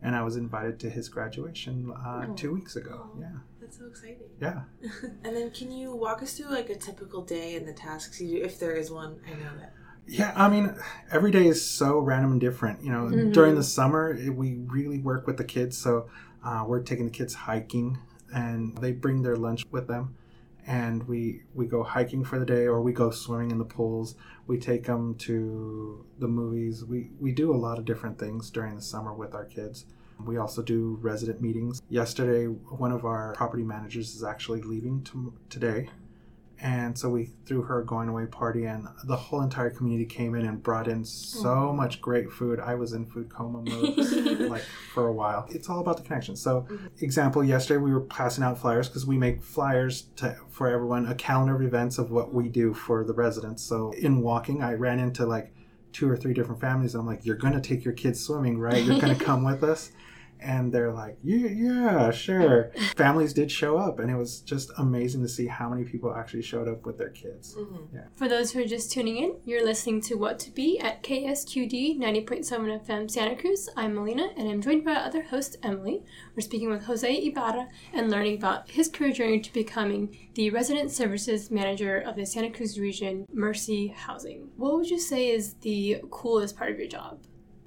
and 0.00 0.14
I 0.14 0.22
was 0.22 0.36
invited 0.36 0.78
to 0.80 0.90
his 0.90 1.08
graduation 1.08 1.92
uh, 1.92 2.26
Oh. 2.28 2.34
two 2.36 2.52
weeks 2.54 2.76
ago. 2.76 3.10
Oh. 3.12 3.18
Yeah, 3.20 3.30
That's 3.66 3.78
so 3.78 3.86
exciting. 3.86 4.28
yeah. 4.40 4.62
and 5.24 5.34
then, 5.36 5.50
can 5.50 5.72
you 5.72 5.92
walk 5.94 6.22
us 6.22 6.34
through 6.34 6.50
like 6.50 6.70
a 6.70 6.76
typical 6.76 7.22
day 7.22 7.56
and 7.56 7.66
the 7.66 7.72
tasks 7.72 8.20
you 8.20 8.38
do, 8.38 8.44
if 8.44 8.60
there 8.60 8.76
is 8.76 8.92
one? 8.92 9.18
I 9.26 9.30
know 9.30 9.58
that. 9.58 9.72
Yeah, 10.06 10.32
I 10.36 10.48
mean, 10.48 10.72
every 11.10 11.32
day 11.32 11.48
is 11.48 11.68
so 11.68 11.98
random 11.98 12.30
and 12.32 12.40
different. 12.40 12.84
You 12.84 12.92
know, 12.92 13.04
Mhm. 13.06 13.32
during 13.32 13.56
the 13.56 13.64
summer, 13.64 14.12
it, 14.12 14.30
we 14.30 14.60
really 14.68 15.00
work 15.00 15.26
with 15.26 15.36
the 15.36 15.42
kids. 15.44 15.76
So 15.76 16.06
uh, 16.44 16.64
we're 16.68 16.82
taking 16.82 17.06
the 17.06 17.10
kids 17.10 17.34
hiking, 17.34 17.98
and 18.32 18.78
they 18.78 18.92
bring 18.92 19.22
their 19.22 19.34
lunch 19.34 19.64
with 19.72 19.88
them, 19.88 20.14
and 20.64 21.02
we 21.08 21.42
we 21.54 21.66
go 21.66 21.82
hiking 21.82 22.22
for 22.22 22.38
the 22.38 22.46
day, 22.46 22.66
or 22.68 22.80
we 22.82 22.92
go 22.92 23.10
swimming 23.10 23.50
in 23.50 23.58
the 23.58 23.64
pools. 23.64 24.14
We 24.46 24.58
take 24.58 24.84
them 24.86 25.16
to 25.16 26.06
the 26.20 26.28
movies. 26.28 26.84
We 26.84 27.10
we 27.18 27.32
do 27.32 27.52
a 27.52 27.56
lot 27.58 27.80
of 27.80 27.84
different 27.84 28.16
things 28.16 28.48
during 28.48 28.76
the 28.76 28.82
summer 28.82 29.12
with 29.12 29.34
our 29.34 29.44
kids. 29.44 29.86
We 30.24 30.38
also 30.38 30.62
do 30.62 30.98
resident 31.00 31.40
meetings. 31.40 31.82
Yesterday, 31.88 32.46
one 32.46 32.92
of 32.92 33.04
our 33.04 33.34
property 33.34 33.62
managers 33.62 34.14
is 34.14 34.24
actually 34.24 34.62
leaving 34.62 35.02
to, 35.04 35.32
today. 35.50 35.88
And 36.58 36.98
so 36.98 37.10
we 37.10 37.26
threw 37.44 37.62
her 37.62 37.80
a 37.80 37.84
going 37.84 38.08
away 38.08 38.24
party, 38.26 38.64
and 38.64 38.88
the 39.04 39.16
whole 39.16 39.42
entire 39.42 39.68
community 39.68 40.06
came 40.06 40.34
in 40.34 40.46
and 40.46 40.62
brought 40.62 40.88
in 40.88 41.04
so 41.04 41.48
mm. 41.48 41.74
much 41.74 42.00
great 42.00 42.32
food. 42.32 42.60
I 42.60 42.74
was 42.74 42.94
in 42.94 43.04
food 43.04 43.28
coma 43.28 43.60
mode 43.62 43.98
like 44.50 44.62
for 44.94 45.08
a 45.08 45.12
while. 45.12 45.46
It's 45.50 45.68
all 45.68 45.80
about 45.80 45.98
the 45.98 46.02
connection. 46.02 46.34
So, 46.34 46.62
mm-hmm. 46.62 46.86
example, 47.00 47.44
yesterday 47.44 47.78
we 47.78 47.92
were 47.92 48.00
passing 48.00 48.42
out 48.42 48.58
flyers 48.58 48.88
because 48.88 49.04
we 49.04 49.18
make 49.18 49.42
flyers 49.42 50.08
to, 50.16 50.36
for 50.48 50.68
everyone, 50.68 51.06
a 51.06 51.14
calendar 51.14 51.56
of 51.56 51.62
events 51.62 51.98
of 51.98 52.10
what 52.10 52.32
we 52.32 52.48
do 52.48 52.72
for 52.72 53.04
the 53.04 53.12
residents. 53.12 53.62
So, 53.62 53.92
in 53.92 54.22
walking, 54.22 54.62
I 54.62 54.74
ran 54.74 54.98
into 54.98 55.26
like 55.26 55.52
two 55.92 56.10
or 56.10 56.16
three 56.16 56.32
different 56.32 56.60
families. 56.60 56.94
And 56.94 57.02
I'm 57.02 57.06
like, 57.06 57.26
"You're 57.26 57.36
gonna 57.36 57.60
take 57.60 57.84
your 57.84 57.94
kids 57.94 58.18
swimming, 58.20 58.58
right? 58.58 58.82
You're 58.82 59.00
gonna 59.00 59.14
come 59.30 59.44
with 59.44 59.62
us." 59.62 59.92
And 60.40 60.72
they're 60.72 60.92
like, 60.92 61.18
yeah, 61.22 61.48
yeah, 61.48 62.10
sure. 62.10 62.70
Families 62.96 63.32
did 63.32 63.50
show 63.50 63.78
up, 63.78 63.98
and 63.98 64.10
it 64.10 64.16
was 64.16 64.40
just 64.40 64.70
amazing 64.78 65.22
to 65.22 65.28
see 65.28 65.46
how 65.46 65.68
many 65.68 65.84
people 65.84 66.14
actually 66.14 66.42
showed 66.42 66.68
up 66.68 66.84
with 66.84 66.98
their 66.98 67.10
kids. 67.10 67.54
Mm-hmm. 67.56 67.98
For 68.14 68.28
those 68.28 68.52
who 68.52 68.60
are 68.60 68.66
just 68.66 68.92
tuning 68.92 69.16
in, 69.16 69.36
you're 69.44 69.64
listening 69.64 70.00
to 70.02 70.14
What 70.14 70.38
to 70.40 70.50
Be 70.50 70.78
at 70.78 71.02
KSQD 71.02 71.98
90.7 71.98 72.86
FM 72.86 73.10
Santa 73.10 73.36
Cruz. 73.36 73.68
I'm 73.76 73.94
Melina, 73.94 74.28
and 74.36 74.48
I'm 74.48 74.60
joined 74.60 74.84
by 74.84 74.92
our 74.92 75.04
other 75.04 75.22
host, 75.22 75.56
Emily. 75.62 76.02
We're 76.34 76.42
speaking 76.42 76.70
with 76.70 76.84
Jose 76.84 77.10
Ibarra 77.10 77.68
and 77.92 78.10
learning 78.10 78.36
about 78.36 78.70
his 78.70 78.88
career 78.88 79.12
journey 79.12 79.40
to 79.40 79.52
becoming 79.52 80.16
the 80.34 80.50
Resident 80.50 80.90
Services 80.90 81.50
Manager 81.50 81.98
of 81.98 82.16
the 82.16 82.26
Santa 82.26 82.50
Cruz 82.50 82.78
region, 82.78 83.26
Mercy 83.32 83.88
Housing. 83.88 84.50
What 84.56 84.74
would 84.74 84.90
you 84.90 85.00
say 85.00 85.30
is 85.30 85.54
the 85.54 86.02
coolest 86.10 86.56
part 86.56 86.70
of 86.70 86.78
your 86.78 86.88
job? 86.88 87.20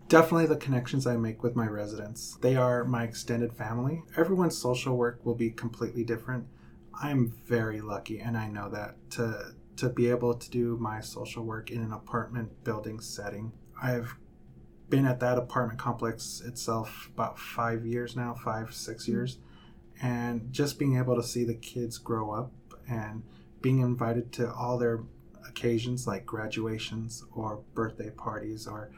Definitely 0.10 0.48
the 0.48 0.56
connections 0.56 1.06
I 1.06 1.18
make 1.18 1.44
with 1.44 1.56
my 1.56 1.68
residents. 1.68 2.36
They 2.42 2.56
are 2.56 2.84
my 2.84 3.04
extended 3.04 3.54
family. 3.54 4.02
Everyone's 4.18 4.58
social 4.58 4.98
work 4.98 5.24
will 5.24 5.36
be 5.36 5.52
completely 5.52 6.04
different. 6.04 6.48
I'm 7.00 7.32
very 7.46 7.80
lucky, 7.80 8.20
and 8.20 8.36
I 8.36 8.48
know 8.48 8.70
that 8.70 8.96
to 9.12 9.54
to 9.78 9.88
be 9.88 10.10
able 10.10 10.34
to 10.34 10.50
do 10.50 10.78
my 10.78 11.00
social 11.00 11.44
work 11.44 11.70
in 11.70 11.84
an 11.84 11.94
apartment 11.94 12.64
building 12.64 13.00
setting. 13.00 13.52
I've 13.80 14.16
been 14.90 15.06
at 15.06 15.20
that 15.20 15.38
apartment 15.38 15.78
complex 15.78 16.42
itself 16.44 17.12
about 17.14 17.38
five 17.38 17.86
years 17.86 18.16
now, 18.16 18.34
five 18.34 18.74
six 18.74 19.06
hmm. 19.06 19.12
years, 19.12 19.38
and 20.02 20.52
just 20.52 20.80
being 20.80 20.98
able 20.98 21.18
to 21.18 21.24
see 21.24 21.44
the 21.44 21.54
kids 21.54 22.00
grow 22.00 22.32
up 22.32 22.52
and 22.90 23.22
being 23.62 23.82
invited 23.82 24.32
to 24.34 24.52
all 24.52 24.80
their 24.80 25.04
occasions 25.48 26.08
like 26.08 26.26
graduations 26.26 27.24
or 27.32 27.62
birthday 27.76 28.10
parties 28.10 28.66
or 28.66 28.90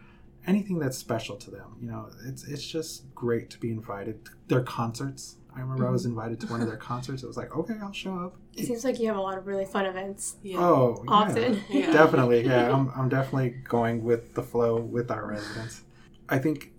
anything 0.47 0.79
that's 0.79 0.97
special 0.97 1.35
to 1.37 1.51
them. 1.51 1.75
You 1.79 1.89
know, 1.89 2.09
it's 2.25 2.43
it's 2.47 2.65
just 2.65 3.13
great 3.13 3.49
to 3.51 3.59
be 3.59 3.71
invited. 3.71 4.29
Their 4.47 4.63
concerts. 4.63 5.37
I 5.55 5.59
remember 5.59 5.87
I 5.87 5.91
was 5.91 6.03
mm-hmm. 6.03 6.11
invited 6.11 6.39
to 6.41 6.47
one 6.47 6.61
of 6.61 6.67
their 6.67 6.77
concerts. 6.91 7.23
It 7.23 7.27
was 7.27 7.37
like, 7.37 7.55
okay, 7.55 7.75
I'll 7.81 7.91
show 7.91 8.17
up. 8.17 8.35
It 8.55 8.65
seems 8.65 8.85
like 8.85 8.99
you 8.99 9.07
have 9.07 9.17
a 9.17 9.21
lot 9.21 9.37
of 9.37 9.47
really 9.47 9.65
fun 9.65 9.85
events. 9.85 10.37
Yeah. 10.41 10.59
Oh, 10.59 11.03
yeah. 11.05 11.11
Often. 11.11 11.61
Yeah. 11.69 11.91
definitely. 11.91 12.45
Yeah, 12.45 12.71
I'm 12.73 12.91
I'm 12.95 13.09
definitely 13.09 13.49
going 13.49 14.03
with 14.03 14.33
the 14.33 14.43
flow 14.43 14.77
with 14.77 15.11
our 15.11 15.25
residents. 15.27 15.83
I 16.29 16.37
think 16.39 16.71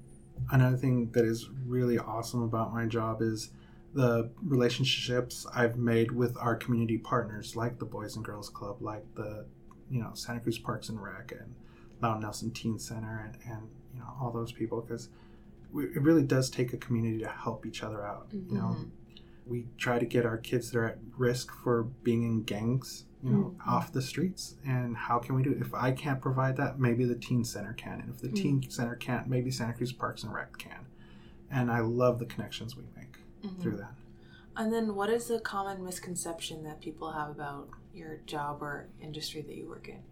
another 0.50 0.76
thing 0.76 1.10
that 1.12 1.24
is 1.24 1.48
really 1.66 1.98
awesome 1.98 2.42
about 2.42 2.72
my 2.72 2.86
job 2.86 3.20
is 3.20 3.50
the 3.94 4.30
relationships 4.42 5.46
I've 5.54 5.76
made 5.76 6.10
with 6.12 6.36
our 6.38 6.56
community 6.56 6.96
partners, 6.96 7.54
like 7.54 7.78
the 7.78 7.84
Boys 7.84 8.16
and 8.16 8.24
Girls 8.24 8.48
Club, 8.48 8.80
like 8.80 9.04
the 9.14 9.44
you 9.90 10.00
know 10.00 10.10
Santa 10.14 10.40
Cruz 10.40 10.58
Parks 10.58 10.88
and 10.88 11.00
Rec 11.00 11.32
and 11.32 11.54
Louden 12.02 12.20
Nelson 12.22 12.50
Teen 12.50 12.78
Center, 12.78 13.18
and 13.24 13.36
and 13.50 13.68
you 13.94 14.00
know 14.00 14.08
all 14.20 14.30
those 14.30 14.52
people 14.52 14.80
because 14.80 15.08
it 15.74 16.02
really 16.02 16.22
does 16.24 16.50
take 16.50 16.72
a 16.74 16.76
community 16.76 17.18
to 17.20 17.28
help 17.28 17.64
each 17.64 17.82
other 17.82 18.04
out. 18.04 18.26
You 18.32 18.44
know, 18.54 18.76
Mhm. 18.78 18.90
we 19.46 19.68
try 19.78 19.98
to 19.98 20.04
get 20.04 20.26
our 20.26 20.36
kids 20.36 20.70
that 20.70 20.78
are 20.78 20.84
at 20.84 20.98
risk 21.16 21.50
for 21.50 21.84
being 21.84 22.24
in 22.24 22.42
gangs, 22.42 23.06
you 23.22 23.30
know, 23.30 23.54
Mhm. 23.58 23.66
off 23.66 23.90
the 23.90 24.02
streets. 24.02 24.56
And 24.66 24.94
how 24.94 25.18
can 25.18 25.34
we 25.34 25.42
do 25.42 25.50
it? 25.52 25.62
If 25.62 25.72
I 25.72 25.92
can't 25.92 26.20
provide 26.20 26.58
that, 26.58 26.78
maybe 26.78 27.06
the 27.06 27.14
teen 27.14 27.42
center 27.42 27.72
can. 27.72 28.00
And 28.02 28.10
if 28.10 28.18
the 28.20 28.28
teen 28.28 28.68
center 28.68 28.96
can't, 28.96 29.26
maybe 29.28 29.50
Santa 29.50 29.72
Cruz 29.72 29.92
Parks 29.92 30.24
and 30.24 30.32
Rec 30.34 30.58
can. 30.58 30.84
And 31.50 31.70
I 31.70 31.80
love 31.80 32.18
the 32.18 32.26
connections 32.26 32.76
we 32.76 32.84
make 32.94 33.16
Mhm. 33.42 33.58
through 33.58 33.76
that. 33.78 33.94
And 34.56 34.70
then, 34.70 34.94
what 34.94 35.08
is 35.08 35.28
the 35.28 35.40
common 35.40 35.82
misconception 35.82 36.64
that 36.64 36.82
people 36.82 37.12
have 37.12 37.30
about 37.30 37.70
your 37.94 38.18
job 38.26 38.60
or 38.62 38.88
industry 39.00 39.40
that 39.40 39.54
you 39.56 39.66
work 39.66 39.88
in? 39.88 40.02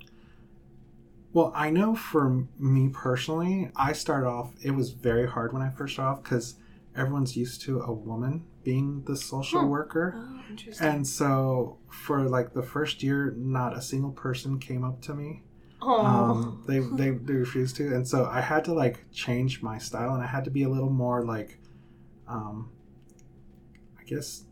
Well, 1.32 1.52
I 1.54 1.70
know 1.70 1.94
for 1.94 2.44
me 2.58 2.88
personally, 2.88 3.70
I 3.76 3.92
started 3.92 4.26
off, 4.28 4.52
it 4.62 4.72
was 4.72 4.90
very 4.90 5.28
hard 5.28 5.52
when 5.52 5.62
I 5.62 5.70
first 5.70 5.94
started 5.94 6.10
off 6.18 6.22
because 6.22 6.56
everyone's 6.96 7.36
used 7.36 7.62
to 7.62 7.80
a 7.80 7.92
woman 7.92 8.44
being 8.64 9.02
the 9.04 9.16
social 9.16 9.62
Hmm. 9.62 9.68
worker. 9.68 10.14
Oh, 10.16 10.40
interesting. 10.50 10.86
And 10.86 11.06
so 11.06 11.78
for 11.88 12.28
like 12.28 12.52
the 12.52 12.62
first 12.62 13.02
year, 13.02 13.32
not 13.36 13.76
a 13.76 13.80
single 13.82 14.10
person 14.10 14.58
came 14.58 14.84
up 14.84 15.00
to 15.02 15.14
me. 15.14 15.42
Oh. 15.80 16.00
Um, 16.00 16.62
they, 16.66 16.78
they 16.96 17.10
they 17.10 17.34
refused 17.34 17.76
to, 17.76 17.94
and 17.94 18.06
so 18.06 18.26
I 18.26 18.40
had 18.40 18.64
to 18.66 18.74
like 18.74 19.10
change 19.12 19.62
my 19.62 19.78
style, 19.78 20.14
and 20.14 20.22
I 20.22 20.26
had 20.26 20.44
to 20.44 20.50
be 20.50 20.64
a 20.64 20.68
little 20.68 20.90
more 20.90 21.24
like, 21.24 21.58
um, 22.28 22.70
I 23.98 24.04
guess, 24.04 24.44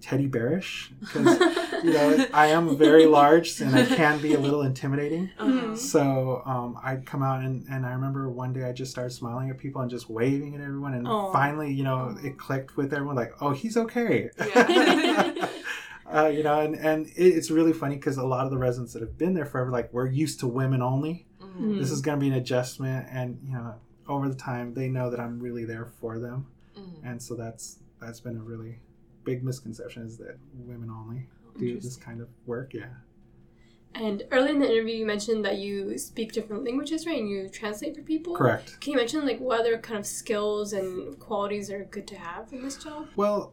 teddy 0.00 0.26
bearish 0.26 0.90
because 1.00 1.38
you 1.84 1.92
know 1.92 2.26
I 2.32 2.48
am 2.48 2.76
very 2.76 3.06
large 3.06 3.60
and 3.60 3.74
I 3.74 3.84
can 3.84 4.20
be 4.20 4.34
a 4.34 4.40
little 4.40 4.62
intimidating. 4.62 5.30
Uh-huh. 5.40 5.76
So 5.76 6.42
um, 6.46 6.78
I'd 6.82 7.06
come 7.06 7.22
out 7.22 7.40
and, 7.42 7.64
and 7.70 7.86
I 7.86 7.92
remember 7.92 8.28
one 8.30 8.52
day 8.52 8.64
I 8.64 8.72
just 8.72 8.90
started 8.90 9.10
smiling 9.10 9.50
at 9.50 9.58
people 9.58 9.80
and 9.82 9.90
just 9.90 10.10
waving 10.10 10.54
at 10.54 10.60
everyone, 10.60 10.94
and 10.94 11.06
Aw. 11.06 11.32
finally, 11.32 11.72
you 11.72 11.84
know, 11.84 12.16
it 12.22 12.38
clicked 12.38 12.76
with 12.76 12.92
everyone 12.92 13.16
like, 13.16 13.32
oh, 13.40 13.50
he's 13.52 13.76
okay. 13.76 14.30
Yeah. 14.38 15.48
uh, 16.12 16.26
you 16.26 16.42
know, 16.42 16.60
and 16.60 16.74
and 16.76 17.06
it, 17.06 17.12
it's 17.16 17.50
really 17.50 17.72
funny 17.72 17.96
because 17.96 18.16
a 18.16 18.24
lot 18.26 18.44
of 18.44 18.50
the 18.50 18.58
residents 18.58 18.92
that 18.94 19.00
have 19.02 19.16
been 19.16 19.34
there 19.34 19.46
forever, 19.46 19.70
like, 19.70 19.92
we're 19.92 20.08
used 20.08 20.40
to 20.40 20.46
women 20.46 20.82
only. 20.82 21.26
Mhm. 21.42 21.78
This 21.78 21.90
is 21.90 22.00
going 22.00 22.18
to 22.18 22.20
be 22.20 22.28
an 22.28 22.34
adjustment, 22.34 23.06
and 23.10 23.38
you 23.44 23.52
know, 23.54 23.74
over 24.08 24.28
the 24.28 24.34
time, 24.34 24.74
they 24.74 24.88
know 24.88 25.10
that 25.10 25.20
I'm 25.20 25.38
really 25.40 25.64
there 25.64 25.86
for 26.00 26.18
them, 26.18 26.46
Mhm. 26.78 27.00
and 27.04 27.22
so 27.22 27.34
that's 27.34 27.78
that's 28.00 28.20
been 28.20 28.36
a 28.36 28.42
really 28.42 28.80
big 29.24 29.42
misconception 29.42 30.04
is 30.04 30.16
that 30.18 30.38
women 30.54 30.90
only 30.90 31.26
do 31.58 31.78
this 31.78 31.96
kind 31.96 32.20
of 32.20 32.28
work. 32.46 32.74
Yeah. 32.74 32.88
And 33.94 34.22
earlier 34.30 34.52
in 34.52 34.60
the 34.60 34.70
interview, 34.70 34.94
you 34.94 35.06
mentioned 35.06 35.44
that 35.44 35.58
you 35.58 35.98
speak 35.98 36.32
different 36.32 36.64
languages, 36.64 37.06
right? 37.06 37.18
And 37.18 37.28
you 37.28 37.48
translate 37.48 37.96
for 37.96 38.02
people. 38.02 38.36
Correct. 38.36 38.80
Can 38.80 38.92
you 38.92 38.96
mention 38.98 39.26
like 39.26 39.40
what 39.40 39.60
other 39.60 39.78
kind 39.78 39.98
of 39.98 40.06
skills 40.06 40.72
and 40.72 41.18
qualities 41.18 41.70
are 41.70 41.84
good 41.84 42.06
to 42.08 42.16
have 42.16 42.52
in 42.52 42.62
this 42.62 42.76
job? 42.76 43.08
Well, 43.16 43.52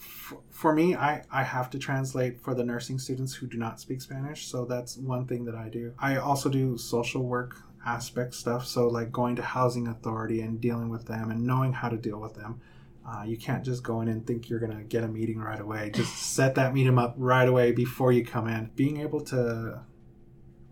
f- 0.00 0.38
for 0.50 0.74
me, 0.74 0.96
I, 0.96 1.24
I 1.30 1.42
have 1.42 1.68
to 1.70 1.78
translate 1.78 2.40
for 2.40 2.54
the 2.54 2.64
nursing 2.64 2.98
students 2.98 3.34
who 3.34 3.46
do 3.46 3.58
not 3.58 3.78
speak 3.78 4.00
Spanish. 4.00 4.46
So 4.46 4.64
that's 4.64 4.96
one 4.96 5.26
thing 5.26 5.44
that 5.44 5.54
I 5.54 5.68
do. 5.68 5.92
I 5.98 6.16
also 6.16 6.48
do 6.48 6.78
social 6.78 7.24
work 7.24 7.56
aspect 7.84 8.34
stuff. 8.34 8.66
So, 8.66 8.88
like 8.88 9.12
going 9.12 9.36
to 9.36 9.42
housing 9.42 9.88
authority 9.88 10.40
and 10.40 10.60
dealing 10.60 10.88
with 10.88 11.06
them 11.06 11.30
and 11.30 11.46
knowing 11.46 11.72
how 11.74 11.88
to 11.88 11.96
deal 11.96 12.18
with 12.18 12.34
them. 12.34 12.60
Uh, 13.08 13.22
you 13.24 13.36
can't 13.36 13.64
just 13.64 13.82
go 13.84 14.00
in 14.00 14.08
and 14.08 14.26
think 14.26 14.48
you're 14.50 14.58
going 14.58 14.76
to 14.76 14.82
get 14.82 15.04
a 15.04 15.08
meeting 15.08 15.38
right 15.38 15.60
away. 15.60 15.90
Just 15.94 16.16
set 16.34 16.56
that 16.56 16.74
meeting 16.74 16.98
up 16.98 17.14
right 17.16 17.48
away 17.48 17.70
before 17.72 18.10
you 18.10 18.24
come 18.24 18.48
in. 18.48 18.70
Being 18.74 18.96
able 19.00 19.20
to 19.26 19.80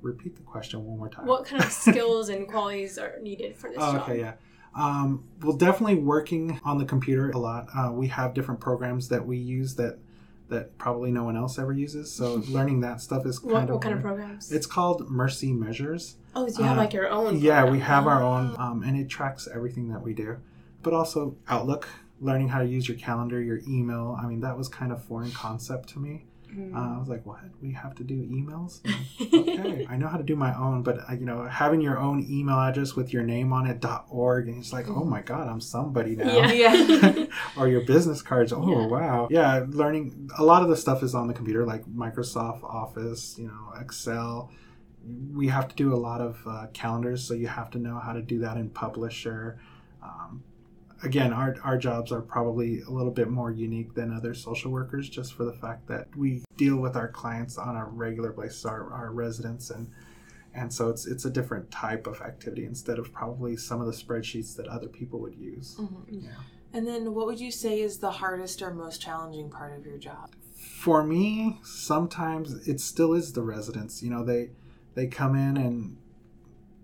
repeat 0.03 0.35
the 0.37 0.43
question 0.43 0.85
one 0.85 0.99
more 0.99 1.09
time. 1.09 1.27
What 1.27 1.45
kind 1.47 1.63
of 1.63 1.71
skills 1.71 2.29
and 2.29 2.49
qualities 2.49 2.99
are 2.99 3.15
needed 3.23 3.57
for 3.57 3.71
this 3.71 3.79
Oh, 3.81 3.93
job? 3.93 4.03
okay, 4.03 4.19
yeah. 4.19 4.33
Um, 4.77 5.23
well, 5.43 5.57
definitely 5.57 5.95
working 5.97 6.61
on 6.65 6.79
the 6.79 6.85
computer 6.85 7.31
a 7.31 7.39
lot. 7.39 7.69
Uh, 7.75 7.93
we 7.93 8.09
have 8.09 8.35
different 8.35 8.61
programs 8.61 9.09
that 9.11 9.25
we 9.27 9.37
use 9.39 9.77
that 9.77 9.99
that 10.51 10.77
probably 10.77 11.11
no 11.11 11.25
one 11.25 11.37
else 11.37 11.59
ever 11.59 11.73
uses. 11.73 12.13
So 12.13 12.35
learning 12.49 12.81
that 12.81 13.01
stuff 13.01 13.25
is 13.25 13.39
kind 13.39 13.53
What, 13.53 13.63
of 13.65 13.69
what 13.71 13.83
kind 13.83 13.95
of 13.95 14.03
programs? 14.03 14.53
It's 14.53 14.67
called 14.67 15.09
Mercy 15.09 15.53
Measures. 15.53 16.17
oh, 16.35 16.47
so 16.49 16.59
you 16.61 16.65
have 16.69 16.77
uh, 16.77 16.81
like 16.81 16.93
your 16.93 17.09
own. 17.09 17.39
Yeah, 17.39 17.65
we 17.71 17.79
have 17.79 18.07
our 18.07 18.23
own, 18.23 18.55
Oh. 18.59 18.63
um, 18.63 18.83
and 18.83 18.99
it 18.99 19.09
tracks 19.09 19.49
everything 19.53 19.89
that 19.89 20.03
we 20.03 20.13
do. 20.13 20.37
But 20.83 20.93
also 20.93 21.37
Outlook, 21.49 21.89
learning 22.21 22.49
how 22.49 22.61
to 22.61 22.67
use 22.67 22.89
your 22.89 22.97
calendar, 22.97 23.41
your 23.43 23.61
email. 23.69 24.17
I 24.21 24.27
mean, 24.27 24.41
that 24.41 24.57
was 24.57 24.69
kind 24.69 24.93
of 24.93 25.03
foreign 25.05 25.33
concept 25.33 25.89
to 25.91 25.99
me. 25.99 26.27
Mm. 26.55 26.75
Uh, 26.75 26.97
I 26.97 26.99
was 27.01 27.09
like, 27.09 27.27
what? 27.27 27.41
We 27.61 27.73
have 27.73 27.97
to 27.97 28.05
do 28.05 28.15
emails? 28.15 28.81
okay, 29.21 29.87
I 29.91 29.97
know 29.97 30.07
how 30.07 30.17
to 30.19 30.23
do 30.23 30.37
my 30.37 30.57
own, 30.57 30.83
but 30.83 30.99
uh, 31.11 31.15
you 31.15 31.27
know, 31.27 31.47
having 31.49 31.81
your 31.81 31.99
own 31.99 32.25
email 32.31 32.61
address 32.61 32.95
with 32.95 33.13
your 33.13 33.25
name 33.25 33.53
on 33.53 33.67
it 33.67 33.85
.org, 34.09 34.49
and 34.49 34.59
it's 34.59 34.73
like, 34.73 34.89
oh 34.89 35.05
my 35.05 35.21
god, 35.21 35.49
I'm 35.49 35.61
somebody 35.61 36.15
now. 36.15 36.33
Yeah. 36.47 36.75
Yeah. 36.75 37.27
or 37.57 37.67
your 37.67 37.81
business 37.81 38.23
cards. 38.23 38.53
Oh 38.53 38.69
Yeah. 38.69 38.87
wow, 38.87 39.29
yeah. 39.31 39.65
Learning 39.69 40.31
a 40.39 40.45
lot 40.45 40.63
of 40.63 40.69
the 40.69 40.77
stuff 40.77 41.03
is 41.03 41.15
on 41.15 41.27
the 41.27 41.35
computer, 41.35 41.65
like 41.67 41.85
Microsoft 41.87 42.63
Office, 42.63 43.37
you 43.37 43.49
know, 43.49 43.73
Excel. 43.81 44.51
We 45.33 45.49
have 45.49 45.69
to 45.69 45.75
do 45.75 45.93
a 45.93 45.97
lot 45.99 46.21
of 46.21 46.41
uh, 46.47 46.67
calendars, 46.73 47.25
so 47.25 47.35
you 47.35 47.49
have 47.49 47.71
to 47.73 47.79
know 47.79 47.99
how 47.99 48.13
to 48.13 48.23
do 48.23 48.39
that 48.41 48.57
in 48.57 48.71
Publisher. 48.71 49.59
Um, 50.03 50.45
again, 51.05 51.33
our, 51.33 51.55
our 51.63 51.77
jobs 51.77 52.11
are 52.11 52.23
probably 52.23 52.81
a 52.81 52.91
little 52.91 53.13
bit 53.13 53.29
more 53.29 53.51
unique 53.51 53.95
than 53.95 54.13
other 54.13 54.35
social 54.35 54.73
workers 54.73 55.09
just 55.09 55.35
for 55.35 55.45
the 55.45 55.53
fact 55.53 55.87
that 55.89 56.09
we 56.17 56.45
deal 56.57 56.77
with 56.77 56.97
our 56.97 57.09
clients 57.09 57.59
on 57.59 57.77
a 57.77 57.85
regular 57.85 58.33
basis, 58.33 58.65
our, 58.65 58.93
our 58.93 59.13
residents, 59.13 59.71
and 59.71 59.91
and 60.57 60.73
so 60.73 60.89
it's 60.89 61.05
it's 61.07 61.25
a 61.25 61.31
different 61.31 61.71
type 61.71 62.07
of 62.07 62.21
activity 62.21 62.65
instead 62.65 62.99
of 62.99 63.13
probably 63.13 63.57
some 63.57 63.81
of 63.81 63.87
the 63.87 63.93
spreadsheets 63.93 64.55
that 64.57 64.69
other 64.69 64.89
people 64.89 65.21
would 65.21 65.35
use. 65.35 65.77
Mhm. 65.79 66.05
Yeah. 66.09 66.31
And 66.73 66.87
then, 66.87 67.15
what 67.15 67.27
would 67.27 67.41
you 67.41 67.51
say 67.51 67.81
is 67.81 67.99
the 67.99 68.11
hardest 68.11 68.63
or 68.63 68.73
most 68.73 69.01
challenging 69.01 69.51
part 69.51 69.77
of 69.79 69.85
your 69.85 69.99
job? 69.99 70.31
For 70.55 71.05
me, 71.05 71.61
sometimes 71.63 72.69
it 72.69 72.81
still 72.81 73.15
is 73.15 73.33
the 73.33 73.43
residents. 73.43 74.03
You 74.03 74.11
know, 74.11 74.25
they 74.25 74.51
they 74.95 75.07
come 75.07 75.35
in 75.35 75.57
and 75.57 75.97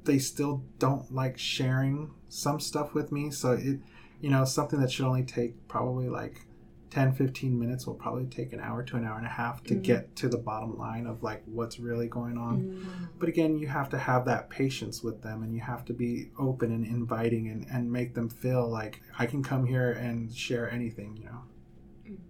they 0.05 0.19
still 0.19 0.65
don't 0.79 1.13
like 1.15 1.39
sharing 1.39 2.11
some 2.29 2.59
stuff 2.59 2.95
with 2.95 3.13
me. 3.13 3.31
So 3.31 3.53
it, 3.53 3.81
you 4.21 4.31
know, 4.31 4.45
something 4.45 4.81
that 4.81 4.91
should 4.93 5.07
only 5.07 5.23
take 5.23 5.67
probably 5.69 6.09
like 6.09 6.47
10, 6.91 7.13
15 7.13 7.59
minutes 7.59 7.87
will 7.87 7.95
probably 7.95 8.25
take 8.27 8.53
an 8.53 8.59
hour 8.61 8.83
to 8.83 8.97
an 8.97 9.05
hour 9.05 9.17
and 9.17 9.27
a 9.27 9.31
half 9.31 9.63
to 9.63 9.75
Mhm. 9.77 9.83
get 9.83 10.17
to 10.17 10.29
the 10.29 10.37
bottom 10.37 10.77
line 10.77 11.07
of 11.07 11.23
like 11.23 11.43
what's 11.47 11.79
really 11.79 12.09
going 12.09 12.37
on. 12.37 12.63
Mm. 12.63 13.09
But 13.21 13.29
again, 13.29 13.57
you 13.57 13.69
have 13.69 13.89
to 13.91 13.99
have 13.99 14.25
that 14.25 14.51
patience 14.51 15.01
with 15.03 15.23
them 15.23 15.45
and 15.45 15.55
you 15.55 15.61
have 15.61 15.85
to 15.85 15.93
be 15.93 16.31
open 16.37 16.73
and 16.73 16.85
inviting 16.85 17.49
and, 17.49 17.65
and 17.71 17.93
make 17.93 18.15
them 18.15 18.29
feel 18.29 18.69
like 18.69 19.01
I 19.19 19.27
can 19.27 19.41
come 19.43 19.67
here 19.67 19.93
and 19.93 20.35
share 20.35 20.69
anything, 20.69 21.17
you 21.17 21.27
know. 21.27 21.43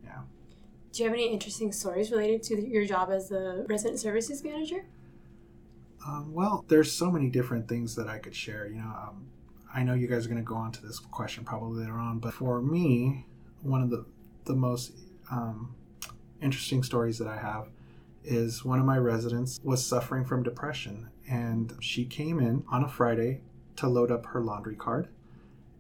Yeah. 0.05 0.21
Do 0.93 1.03
you 1.03 1.09
have 1.09 1.15
any 1.15 1.33
interesting 1.33 1.73
stories 1.73 2.11
related 2.11 2.43
to 2.45 2.61
your 2.61 2.85
job 2.85 3.09
as 3.11 3.31
the 3.31 3.65
resident 3.67 3.99
services 3.99 4.45
manager? 4.45 4.85
Um, 6.07 6.35
well, 6.35 6.65
there's 6.69 6.93
so 6.93 7.11
many 7.11 7.31
different 7.31 7.67
things 7.67 7.95
that 7.95 8.09
I 8.09 8.19
could 8.19 8.35
share. 8.35 8.67
You 8.67 8.77
know, 8.77 8.89
um, 8.89 9.27
I 9.75 9.83
know 9.83 9.95
you 9.95 10.07
guys 10.07 10.27
are 10.27 10.29
going 10.29 10.43
to 10.43 10.49
go 10.49 10.57
on 10.57 10.73
to 10.73 10.83
this 10.87 10.99
question 10.99 11.45
probably 11.45 11.83
later 11.83 11.99
on, 11.99 12.19
but 12.19 12.35
for 12.35 12.61
me, 12.61 13.27
one 13.63 13.83
of 13.83 13.91
the 13.91 14.05
the 14.45 14.55
most 14.55 14.93
um, 15.31 15.75
interesting 16.41 16.83
stories 16.83 17.19
that 17.19 17.29
I 17.29 17.37
have 17.37 17.69
is 18.25 18.65
one 18.65 18.79
of 18.79 18.85
my 18.85 18.99
residents 18.99 19.61
was 19.63 19.85
suffering 19.85 20.25
from 20.25 20.43
depression, 20.43 21.09
and 21.29 21.73
she 21.81 22.05
came 22.05 22.41
in 22.41 22.65
on 22.71 22.83
a 22.83 22.89
Friday 22.89 23.41
to 23.77 23.89
load 23.89 24.11
up 24.11 24.27
her 24.27 24.41
laundry 24.41 24.77
card, 24.77 25.09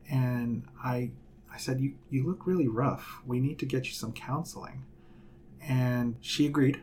and 0.08 0.64
I 0.82 1.10
I 1.52 1.58
said, 1.58 1.80
"You 1.80 1.94
you 2.10 2.26
look 2.26 2.46
really 2.46 2.68
rough. 2.68 3.20
We 3.26 3.40
need 3.40 3.58
to 3.58 3.66
get 3.66 3.86
you 3.86 3.92
some 3.92 4.12
counseling," 4.12 4.84
and 5.60 6.16
she 6.20 6.46
agreed. 6.46 6.82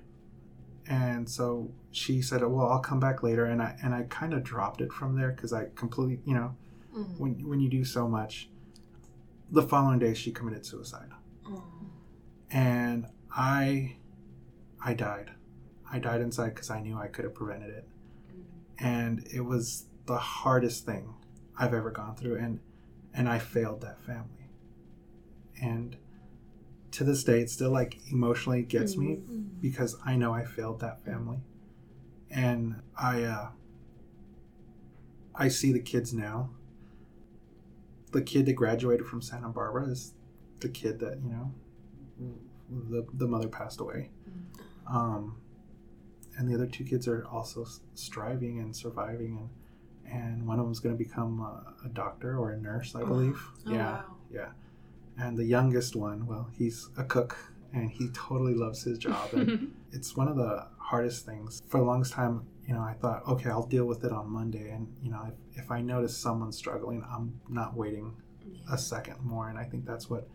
And 0.89 1.29
so 1.29 1.71
she 1.91 2.21
said 2.21 2.41
well 2.43 2.67
i'll 2.67 2.79
come 2.79 2.99
back 2.99 3.21
later. 3.23 3.45
And 3.45 3.61
i 3.61 3.75
and 3.83 3.93
i 3.93 4.03
kind 4.03 4.33
of 4.33 4.43
dropped 4.43 4.79
it 4.79 4.93
from 4.93 5.15
there 5.17 5.31
because 5.31 5.51
i 5.51 5.65
completely 5.75 6.19
you 6.23 6.33
know 6.33 6.55
Mhm. 6.97 7.17
when 7.19 7.47
when 7.47 7.59
you 7.59 7.69
do 7.69 7.83
so 7.85 8.07
much 8.07 8.49
the 9.51 9.61
following 9.61 9.99
day 9.99 10.13
she 10.13 10.31
committed 10.31 10.65
suicide. 10.65 11.09
And 12.51 13.07
i 13.31 13.95
i 14.83 14.93
died. 14.93 15.31
I 15.91 15.99
died 15.99 16.21
inside 16.21 16.49
because 16.55 16.69
i 16.69 16.81
knew 16.81 16.97
i 16.97 17.07
could 17.07 17.25
have 17.25 17.33
prevented 17.33 17.69
it. 17.69 17.87
And 18.79 19.25
it 19.33 19.41
was 19.41 19.85
the 20.05 20.17
hardest 20.17 20.85
thing 20.85 21.13
I've 21.57 21.73
ever 21.73 21.91
gone 21.91 22.15
through, 22.15 22.35
and 22.37 22.59
and 23.13 23.27
I 23.27 23.39
failed 23.39 23.81
that 23.81 24.01
family, 24.03 24.49
and 25.61 25.97
to 26.91 27.03
this 27.03 27.23
day, 27.23 27.41
it 27.41 27.49
still 27.49 27.71
like 27.71 27.99
emotionally 28.11 28.63
gets 28.63 28.95
me 28.97 29.19
because 29.61 29.95
I 30.05 30.15
know 30.15 30.33
I 30.33 30.45
failed 30.45 30.79
that 30.81 31.03
family, 31.03 31.39
and 32.29 32.81
I 32.97 33.23
uh, 33.23 33.49
I 35.35 35.47
see 35.49 35.71
the 35.71 35.79
kids 35.79 36.13
now. 36.13 36.51
The 38.11 38.21
kid 38.21 38.45
that 38.45 38.53
graduated 38.53 39.05
from 39.05 39.21
Santa 39.21 39.49
Barbara 39.49 39.87
is 39.87 40.13
the 40.59 40.69
kid 40.69 40.99
that 40.99 41.19
you 41.23 41.29
know 41.29 41.51
the 42.89 43.05
the 43.13 43.27
mother 43.27 43.47
passed 43.47 43.79
away, 43.79 44.09
um, 44.89 45.37
and 46.37 46.49
the 46.49 46.55
other 46.55 46.67
two 46.67 46.83
kids 46.83 47.07
are 47.07 47.25
also 47.25 47.65
striving 47.95 48.59
and 48.59 48.75
surviving, 48.75 49.37
and 49.37 49.49
and 50.11 50.47
one 50.47 50.59
of 50.59 50.65
them's 50.65 50.79
going 50.79 50.97
to 50.97 51.03
become 51.03 51.41
a, 51.41 51.85
a 51.85 51.89
doctor 51.89 52.37
or 52.37 52.51
a 52.51 52.57
nurse, 52.57 52.95
I 52.95 53.03
believe. 53.03 53.41
Oh, 53.65 53.71
yeah, 53.71 53.91
wow. 53.91 54.15
yeah. 54.31 54.49
And 55.19 55.37
the 55.37 55.45
youngest 55.45 55.95
one, 55.95 56.25
well, 56.25 56.49
he's 56.57 56.89
a 56.97 57.03
cook, 57.03 57.37
and 57.73 57.89
he 57.89 58.09
totally 58.09 58.53
loves 58.53 58.83
his 58.83 58.97
job, 58.97 59.33
and 59.33 59.73
it's 59.91 60.15
one 60.15 60.27
of 60.27 60.37
the 60.37 60.67
hardest 60.77 61.25
things. 61.25 61.61
For 61.67 61.79
the 61.79 61.85
longest 61.85 62.13
time, 62.13 62.45
you 62.67 62.73
know, 62.73 62.81
I 62.81 62.93
thought, 62.93 63.25
okay, 63.27 63.49
I'll 63.49 63.65
deal 63.65 63.85
with 63.85 64.03
it 64.03 64.11
on 64.11 64.29
Monday, 64.29 64.71
and 64.71 64.87
you 65.01 65.09
know, 65.09 65.21
if, 65.27 65.63
if 65.63 65.71
I 65.71 65.81
notice 65.81 66.17
someone 66.17 66.51
struggling, 66.51 67.03
I'm 67.09 67.39
not 67.49 67.75
waiting 67.75 68.13
a 68.71 68.77
second 68.77 69.15
more, 69.23 69.49
and 69.49 69.57
I 69.57 69.63
think 69.63 69.85
that's 69.85 70.09
what 70.09 70.27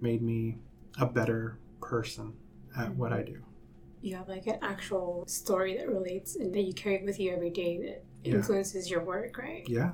made 0.00 0.22
me 0.22 0.58
a 0.98 1.06
better 1.06 1.58
person 1.80 2.34
at 2.76 2.94
what 2.94 3.12
I 3.12 3.18
mm-hmm. 3.18 3.34
do. 3.34 3.42
you 4.00 4.16
have 4.16 4.28
like 4.28 4.46
an 4.46 4.58
actual 4.62 5.24
story 5.26 5.76
that 5.76 5.88
relates 5.88 6.36
and 6.36 6.52
that 6.54 6.62
you 6.62 6.72
carry 6.72 7.02
with 7.04 7.20
you 7.20 7.32
every 7.32 7.50
day 7.50 7.78
that 7.78 8.04
Yeah. 8.24 8.34
influences 8.36 8.90
your 8.90 9.04
work, 9.04 9.38
right? 9.38 9.68
Yeah. 9.68 9.92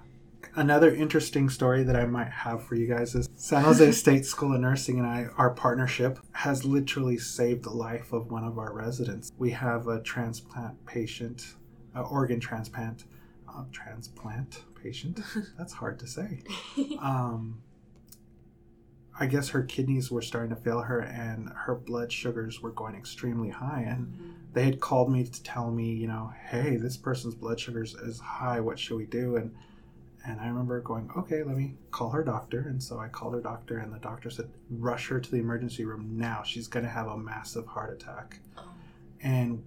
Another 0.54 0.94
interesting 0.94 1.48
story 1.50 1.82
that 1.82 1.96
I 1.96 2.06
might 2.06 2.30
have 2.30 2.62
for 2.62 2.74
you 2.74 2.86
guys 2.86 3.14
is 3.14 3.28
San 3.36 3.64
Jose 3.64 3.92
State 4.04 4.24
School 4.24 4.54
of 4.54 4.60
Nursing 4.60 4.98
and 4.98 5.06
I, 5.06 5.26
our 5.36 5.50
partnership 5.50 6.20
has 6.32 6.64
literally 6.64 7.18
saved 7.18 7.64
the 7.64 7.70
life 7.70 8.12
of 8.12 8.30
one 8.30 8.44
of 8.44 8.56
our 8.58 8.72
residents. 8.72 9.30
We 9.36 9.50
have 9.50 9.88
a 9.88 10.00
transplant 10.00 10.86
patient, 10.86 11.54
an 11.94 12.02
organ 12.02 12.40
transplant, 12.40 13.04
uh, 13.48 13.64
transplant 13.72 14.62
patient. 14.82 15.20
That's 15.58 15.72
hard 15.72 15.98
to 16.00 16.06
say. 16.06 16.42
Um, 17.00 17.62
I 19.20 19.26
guess 19.26 19.48
her 19.48 19.62
kidneys 19.64 20.12
were 20.12 20.22
starting 20.22 20.54
to 20.54 20.62
fail 20.62 20.80
her 20.80 21.00
and 21.00 21.48
her 21.48 21.74
blood 21.74 22.12
sugars 22.12 22.62
were 22.62 22.70
going 22.70 22.94
extremely 22.94 23.48
high. 23.48 23.84
And 23.88 24.36
they 24.52 24.64
had 24.64 24.78
called 24.78 25.10
me 25.10 25.24
to 25.24 25.42
tell 25.42 25.72
me, 25.72 25.92
you 25.92 26.06
know, 26.06 26.32
hey, 26.48 26.76
this 26.76 26.96
person's 26.96 27.34
blood 27.34 27.58
sugars 27.58 27.94
is 27.94 28.20
high. 28.20 28.60
What 28.60 28.78
should 28.78 28.96
we 28.96 29.06
do? 29.06 29.36
And 29.36 29.54
and 30.24 30.40
I 30.40 30.48
remember 30.48 30.80
going, 30.80 31.10
okay, 31.16 31.42
let 31.42 31.56
me 31.56 31.74
call 31.90 32.10
her 32.10 32.22
doctor. 32.22 32.60
And 32.68 32.82
so 32.82 32.98
I 32.98 33.08
called 33.08 33.34
her 33.34 33.40
doctor, 33.40 33.78
and 33.78 33.92
the 33.92 33.98
doctor 33.98 34.28
said, 34.30 34.50
rush 34.68 35.08
her 35.08 35.20
to 35.20 35.30
the 35.30 35.38
emergency 35.38 35.84
room 35.84 36.18
now. 36.18 36.42
She's 36.44 36.66
going 36.66 36.84
to 36.84 36.90
have 36.90 37.06
a 37.06 37.16
massive 37.16 37.66
heart 37.66 37.94
attack. 37.94 38.40
Oh. 38.58 38.68
And 39.22 39.62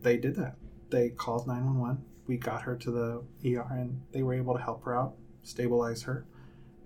they 0.00 0.16
did 0.16 0.36
that. 0.36 0.56
They 0.92 1.08
called 1.08 1.46
911. 1.46 2.04
We 2.26 2.36
got 2.36 2.62
her 2.62 2.76
to 2.76 2.90
the 2.90 3.56
ER, 3.56 3.66
and 3.70 4.02
they 4.12 4.22
were 4.22 4.34
able 4.34 4.54
to 4.54 4.62
help 4.62 4.84
her 4.84 4.96
out, 4.96 5.14
stabilize 5.42 6.02
her. 6.02 6.26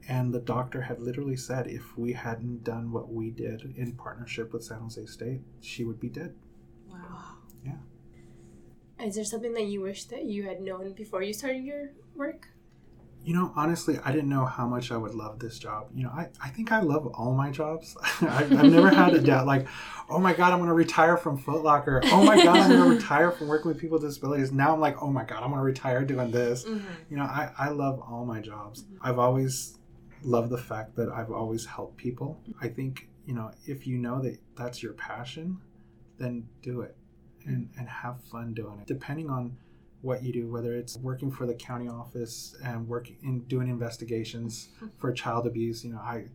And 0.08 0.32
the 0.32 0.40
doctor 0.40 0.82
had 0.82 1.00
literally 1.00 1.36
said 1.36 1.66
if 1.66 1.98
we 1.98 2.12
hadn't 2.12 2.62
done 2.62 2.92
what 2.92 3.12
we 3.12 3.30
did 3.30 3.74
in 3.76 3.96
partnership 3.96 4.52
with 4.52 4.62
San 4.62 4.78
Jose 4.78 5.04
State, 5.06 5.40
she 5.60 5.82
would 5.82 5.98
be 5.98 6.08
dead. 6.08 6.34
Wow. 6.88 7.38
Yeah. 7.64 9.04
Is 9.04 9.16
there 9.16 9.24
something 9.24 9.52
that 9.54 9.66
you 9.66 9.80
wish 9.80 10.04
that 10.04 10.24
you 10.24 10.44
had 10.44 10.60
known 10.60 10.92
before 10.92 11.22
you 11.22 11.32
started 11.32 11.64
your 11.64 11.90
work? 12.14 12.48
You 13.26 13.34
know, 13.34 13.52
honestly, 13.56 13.98
I 14.04 14.12
didn't 14.12 14.28
know 14.28 14.44
how 14.44 14.68
much 14.68 14.92
I 14.92 14.96
would 14.96 15.12
love 15.12 15.40
this 15.40 15.58
job. 15.58 15.88
You 15.92 16.04
know, 16.04 16.10
I, 16.10 16.28
I 16.40 16.48
think 16.48 16.70
I 16.70 16.80
love 16.80 17.08
all 17.08 17.34
my 17.34 17.50
jobs. 17.50 17.96
I've, 18.20 18.52
I've 18.52 18.70
never 18.70 18.88
had 18.88 19.14
a 19.14 19.20
doubt 19.20 19.48
like, 19.48 19.66
oh 20.08 20.20
my 20.20 20.32
God, 20.32 20.52
I'm 20.52 20.60
going 20.60 20.68
to 20.68 20.74
retire 20.74 21.16
from 21.16 21.36
Foot 21.36 21.64
Locker. 21.64 22.00
Oh 22.04 22.22
my 22.22 22.36
God, 22.36 22.56
I'm 22.56 22.70
going 22.70 22.90
to 22.90 22.96
retire 22.96 23.32
from 23.32 23.48
working 23.48 23.68
with 23.68 23.80
people 23.80 23.98
with 23.98 24.08
disabilities. 24.08 24.52
Now 24.52 24.72
I'm 24.72 24.78
like, 24.78 25.02
oh 25.02 25.08
my 25.08 25.24
God, 25.24 25.42
I'm 25.42 25.50
going 25.50 25.58
to 25.58 25.64
retire 25.64 26.04
doing 26.04 26.30
this. 26.30 26.64
Mm-hmm. 26.64 26.86
You 27.10 27.16
know, 27.16 27.24
I, 27.24 27.50
I 27.58 27.70
love 27.70 28.00
all 28.00 28.24
my 28.24 28.40
jobs. 28.40 28.84
Mm-hmm. 28.84 28.98
I've 29.02 29.18
always 29.18 29.76
loved 30.22 30.50
the 30.50 30.58
fact 30.58 30.94
that 30.94 31.08
I've 31.08 31.32
always 31.32 31.66
helped 31.66 31.96
people. 31.96 32.40
Mm-hmm. 32.48 32.64
I 32.64 32.68
think, 32.68 33.08
you 33.26 33.34
know, 33.34 33.50
if 33.64 33.88
you 33.88 33.98
know 33.98 34.22
that 34.22 34.38
that's 34.56 34.84
your 34.84 34.92
passion, 34.92 35.58
then 36.18 36.46
do 36.62 36.82
it 36.82 36.96
and, 37.44 37.70
mm-hmm. 37.70 37.80
and 37.80 37.88
have 37.88 38.22
fun 38.22 38.54
doing 38.54 38.78
it. 38.78 38.86
Depending 38.86 39.30
on 39.30 39.56
what 40.06 40.22
you 40.22 40.32
do, 40.32 40.48
whether 40.48 40.74
it's 40.74 40.96
working 40.96 41.30
for 41.30 41.46
the 41.46 41.54
county 41.54 41.88
office 41.88 42.56
and 42.64 42.86
working 42.88 43.16
in 43.22 43.40
doing 43.40 43.68
investigations 43.68 44.68
for 44.98 45.12
child 45.12 45.46
abuse, 45.46 45.84
you 45.84 45.92
know, 45.92 45.98
I 45.98 46.26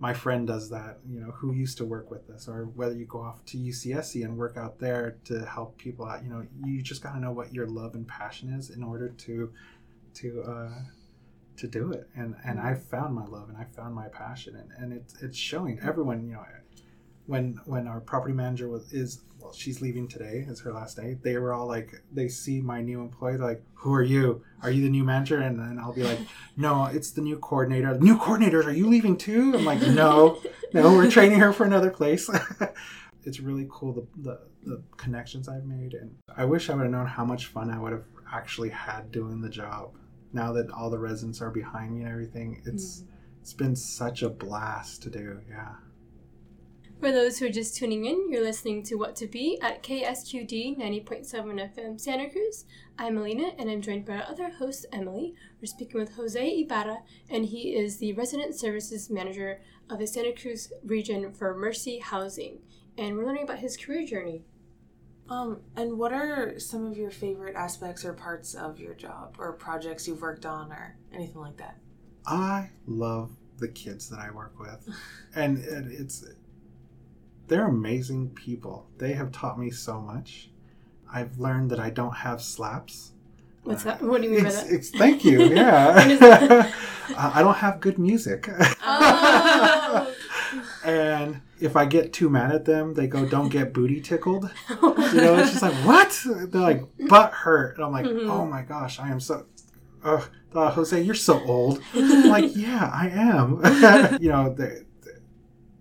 my 0.00 0.14
friend 0.14 0.46
does 0.46 0.70
that, 0.70 0.98
you 1.08 1.20
know, 1.20 1.32
who 1.32 1.52
used 1.52 1.76
to 1.78 1.84
work 1.84 2.10
with 2.10 2.30
us, 2.30 2.48
or 2.48 2.66
whether 2.76 2.94
you 2.94 3.04
go 3.04 3.20
off 3.20 3.44
to 3.46 3.58
UCSC 3.58 4.24
and 4.24 4.36
work 4.36 4.56
out 4.56 4.78
there 4.78 5.16
to 5.24 5.44
help 5.44 5.76
people 5.76 6.06
out, 6.06 6.22
you 6.22 6.30
know, 6.30 6.46
you 6.64 6.80
just 6.82 7.02
got 7.02 7.14
to 7.14 7.20
know 7.20 7.32
what 7.32 7.52
your 7.52 7.66
love 7.66 7.94
and 7.94 8.06
passion 8.06 8.52
is 8.52 8.70
in 8.70 8.82
order 8.82 9.08
to 9.08 9.52
to 10.14 10.42
uh, 10.42 10.82
to 11.56 11.66
do 11.66 11.92
it. 11.92 12.08
And 12.14 12.36
and 12.44 12.60
I 12.60 12.74
found 12.74 13.14
my 13.14 13.26
love 13.26 13.48
and 13.48 13.58
I 13.58 13.64
found 13.64 13.94
my 13.94 14.08
passion, 14.08 14.56
and, 14.56 14.70
and 14.78 14.92
it's 14.92 15.20
it's 15.22 15.36
showing. 15.36 15.80
Everyone, 15.80 16.24
you 16.26 16.34
know, 16.34 16.44
when 17.26 17.60
when 17.66 17.86
our 17.86 18.00
property 18.00 18.34
manager 18.34 18.68
was 18.68 18.92
is 18.92 19.22
well, 19.40 19.52
she's 19.52 19.80
leaving 19.80 20.08
today. 20.08 20.44
It's 20.48 20.60
her 20.60 20.72
last 20.72 20.96
day. 20.96 21.16
They 21.22 21.36
were 21.36 21.52
all 21.52 21.66
like, 21.66 22.02
they 22.12 22.28
see 22.28 22.60
my 22.60 22.80
new 22.82 23.00
employee, 23.00 23.36
like, 23.36 23.62
"Who 23.74 23.94
are 23.94 24.02
you? 24.02 24.42
Are 24.62 24.70
you 24.70 24.82
the 24.82 24.90
new 24.90 25.04
manager?" 25.04 25.38
And 25.38 25.58
then 25.58 25.78
I'll 25.78 25.92
be 25.92 26.02
like, 26.02 26.18
"No, 26.56 26.86
it's 26.86 27.12
the 27.12 27.20
new 27.20 27.38
coordinator." 27.38 27.96
New 27.98 28.18
coordinators, 28.18 28.66
are 28.66 28.72
you 28.72 28.88
leaving 28.88 29.16
too? 29.16 29.54
I'm 29.54 29.64
like, 29.64 29.80
"No, 29.82 30.40
no, 30.72 30.92
we're 30.94 31.10
training 31.10 31.40
her 31.40 31.52
for 31.52 31.64
another 31.64 31.90
place." 31.90 32.28
it's 33.24 33.40
really 33.40 33.66
cool 33.70 33.92
the, 33.92 34.06
the 34.22 34.40
the 34.64 34.82
connections 34.96 35.48
I've 35.48 35.64
made, 35.64 35.94
and 35.94 36.16
I 36.36 36.44
wish 36.44 36.68
I 36.68 36.74
would 36.74 36.82
have 36.82 36.90
known 36.90 37.06
how 37.06 37.24
much 37.24 37.46
fun 37.46 37.70
I 37.70 37.78
would 37.78 37.92
have 37.92 38.04
actually 38.32 38.70
had 38.70 39.10
doing 39.12 39.40
the 39.40 39.48
job. 39.48 39.94
Now 40.32 40.52
that 40.52 40.70
all 40.70 40.90
the 40.90 40.98
residents 40.98 41.40
are 41.40 41.50
behind 41.50 41.94
me 41.94 42.02
and 42.02 42.10
everything, 42.10 42.62
it's 42.66 43.00
mm. 43.00 43.06
it's 43.40 43.54
been 43.54 43.76
such 43.76 44.22
a 44.22 44.28
blast 44.28 45.02
to 45.04 45.10
do. 45.10 45.40
Yeah. 45.48 45.74
For 47.00 47.12
those 47.12 47.38
who 47.38 47.46
are 47.46 47.50
just 47.50 47.76
tuning 47.76 48.06
in, 48.06 48.28
you're 48.28 48.42
listening 48.42 48.82
to 48.82 48.96
What 48.96 49.14
to 49.16 49.28
Be 49.28 49.56
at 49.62 49.84
KSQD 49.84 50.76
90.7 50.78 51.30
FM 51.30 52.00
Santa 52.00 52.28
Cruz. 52.28 52.64
I'm 52.98 53.14
Melina, 53.14 53.52
and 53.56 53.70
I'm 53.70 53.80
joined 53.80 54.04
by 54.04 54.14
our 54.14 54.24
other 54.24 54.50
host, 54.50 54.84
Emily. 54.92 55.32
We're 55.60 55.66
speaking 55.66 56.00
with 56.00 56.16
Jose 56.16 56.44
Ibarra, 56.44 57.04
and 57.30 57.44
he 57.44 57.76
is 57.76 57.98
the 57.98 58.14
Resident 58.14 58.58
Services 58.58 59.10
Manager 59.10 59.60
of 59.88 60.00
the 60.00 60.08
Santa 60.08 60.32
Cruz 60.32 60.72
region 60.84 61.32
for 61.32 61.56
Mercy 61.56 62.00
Housing. 62.00 62.58
And 62.96 63.16
we're 63.16 63.26
learning 63.26 63.44
about 63.44 63.60
his 63.60 63.76
career 63.76 64.04
journey. 64.04 64.42
Um, 65.28 65.60
and 65.76 65.98
what 65.98 66.12
are 66.12 66.58
some 66.58 66.84
of 66.84 66.96
your 66.96 67.12
favorite 67.12 67.54
aspects 67.54 68.04
or 68.04 68.12
parts 68.12 68.54
of 68.54 68.80
your 68.80 68.94
job 68.94 69.36
or 69.38 69.52
projects 69.52 70.08
you've 70.08 70.20
worked 70.20 70.46
on 70.46 70.72
or 70.72 70.96
anything 71.14 71.40
like 71.40 71.58
that? 71.58 71.76
I 72.26 72.70
love 72.88 73.30
the 73.58 73.68
kids 73.68 74.08
that 74.10 74.18
I 74.18 74.32
work 74.32 74.58
with, 74.58 74.88
and, 75.36 75.58
and 75.58 75.92
it's 75.92 76.24
they're 77.48 77.66
amazing 77.66 78.30
people. 78.30 78.86
They 78.98 79.12
have 79.14 79.32
taught 79.32 79.58
me 79.58 79.70
so 79.70 80.00
much. 80.00 80.50
I've 81.12 81.38
learned 81.38 81.70
that 81.70 81.80
I 81.80 81.90
don't 81.90 82.14
have 82.16 82.40
slaps. 82.42 83.12
What's 83.64 83.82
that? 83.84 84.00
What 84.02 84.20
do 84.22 84.28
you 84.28 84.34
mean 84.34 84.44
by 84.44 84.50
that? 84.50 84.66
it's- 84.66 84.90
thank 84.90 85.24
you. 85.24 85.42
Yeah, 85.54 85.94
What 85.94 86.10
is 86.10 86.20
that? 86.20 86.74
Uh, 87.10 87.32
I 87.36 87.40
don't 87.42 87.56
have 87.56 87.80
good 87.80 87.98
music. 87.98 88.46
Oh. 88.82 90.14
and 90.84 91.40
if 91.58 91.74
I 91.74 91.86
get 91.86 92.12
too 92.12 92.28
mad 92.28 92.52
at 92.52 92.66
them, 92.66 92.92
they 92.92 93.06
go, 93.06 93.24
"Don't 93.26 93.48
get 93.48 93.72
booty 93.72 94.00
tickled." 94.02 94.50
You 94.70 94.76
know, 95.22 95.38
it's 95.38 95.50
just 95.52 95.62
like 95.62 95.72
what? 95.86 96.22
They're 96.26 96.60
like 96.60 96.82
butt 97.08 97.32
hurt, 97.32 97.76
and 97.76 97.86
I'm 97.86 97.92
like, 97.92 98.04
Mhm. 98.04 98.28
oh 98.28 98.44
my 98.44 98.60
gosh, 98.60 99.00
I 99.00 99.08
am 99.08 99.20
so. 99.20 99.46
Ugh, 100.04 100.22
uh, 100.54 100.70
Jose, 100.70 101.00
you're 101.00 101.14
so 101.14 101.42
old. 101.44 101.80
I'm 101.94 102.28
like, 102.28 102.54
yeah, 102.54 102.90
I 102.92 103.08
am. 103.08 104.18
you 104.20 104.28
know, 104.28 104.52
they, 104.52 104.82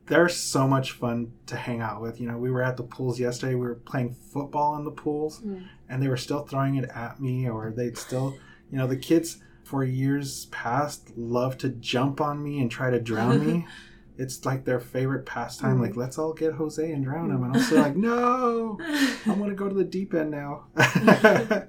they're 0.07 0.29
so 0.29 0.67
much 0.67 0.91
fun 0.93 1.31
to 1.47 1.55
hang 1.55 1.81
out 1.81 2.01
with. 2.01 2.19
You 2.19 2.27
know, 2.27 2.37
we 2.37 2.49
were 2.51 2.63
at 2.63 2.77
the 2.77 2.83
pools 2.83 3.19
yesterday. 3.19 3.55
We 3.55 3.61
were 3.67 3.75
playing 3.75 4.13
football 4.13 4.75
in 4.77 4.83
the 4.85 4.91
pools, 4.91 5.41
Mm. 5.41 5.67
and 5.89 6.01
they 6.01 6.07
were 6.07 6.17
still 6.17 6.43
throwing 6.45 6.75
it 6.75 6.89
at 6.95 7.19
me, 7.21 7.47
or 7.49 7.71
they'd 7.75 7.97
still, 7.97 8.35
you 8.71 8.77
know, 8.77 8.87
the 8.87 8.97
kids 8.97 9.37
for 9.63 9.83
years 9.83 10.45
past 10.45 11.11
love 11.17 11.57
to 11.57 11.69
jump 11.69 12.21
on 12.21 12.41
me 12.41 12.59
and 12.61 12.71
try 12.71 12.89
to 12.89 12.99
drown 12.99 13.45
me. 13.45 13.65
It's 14.19 14.45
like 14.45 14.65
their 14.65 14.79
favorite 14.79 15.27
pastime. 15.27 15.77
Mm. 15.77 15.81
Like, 15.81 15.95
let's 15.95 16.17
all 16.17 16.33
get 16.33 16.53
Jose 16.53 16.91
and 16.91 17.03
drown 17.03 17.29
him. 17.29 17.43
And 17.43 17.55
I'm 17.55 17.61
still 17.61 17.77
like, 17.83 17.95
no, 17.95 18.79
I 18.81 19.29
want 19.37 19.49
to 19.51 19.55
go 19.55 19.69
to 19.69 19.75
the 19.75 19.83
deep 19.83 20.15
end 20.15 20.31
now. 20.31 20.63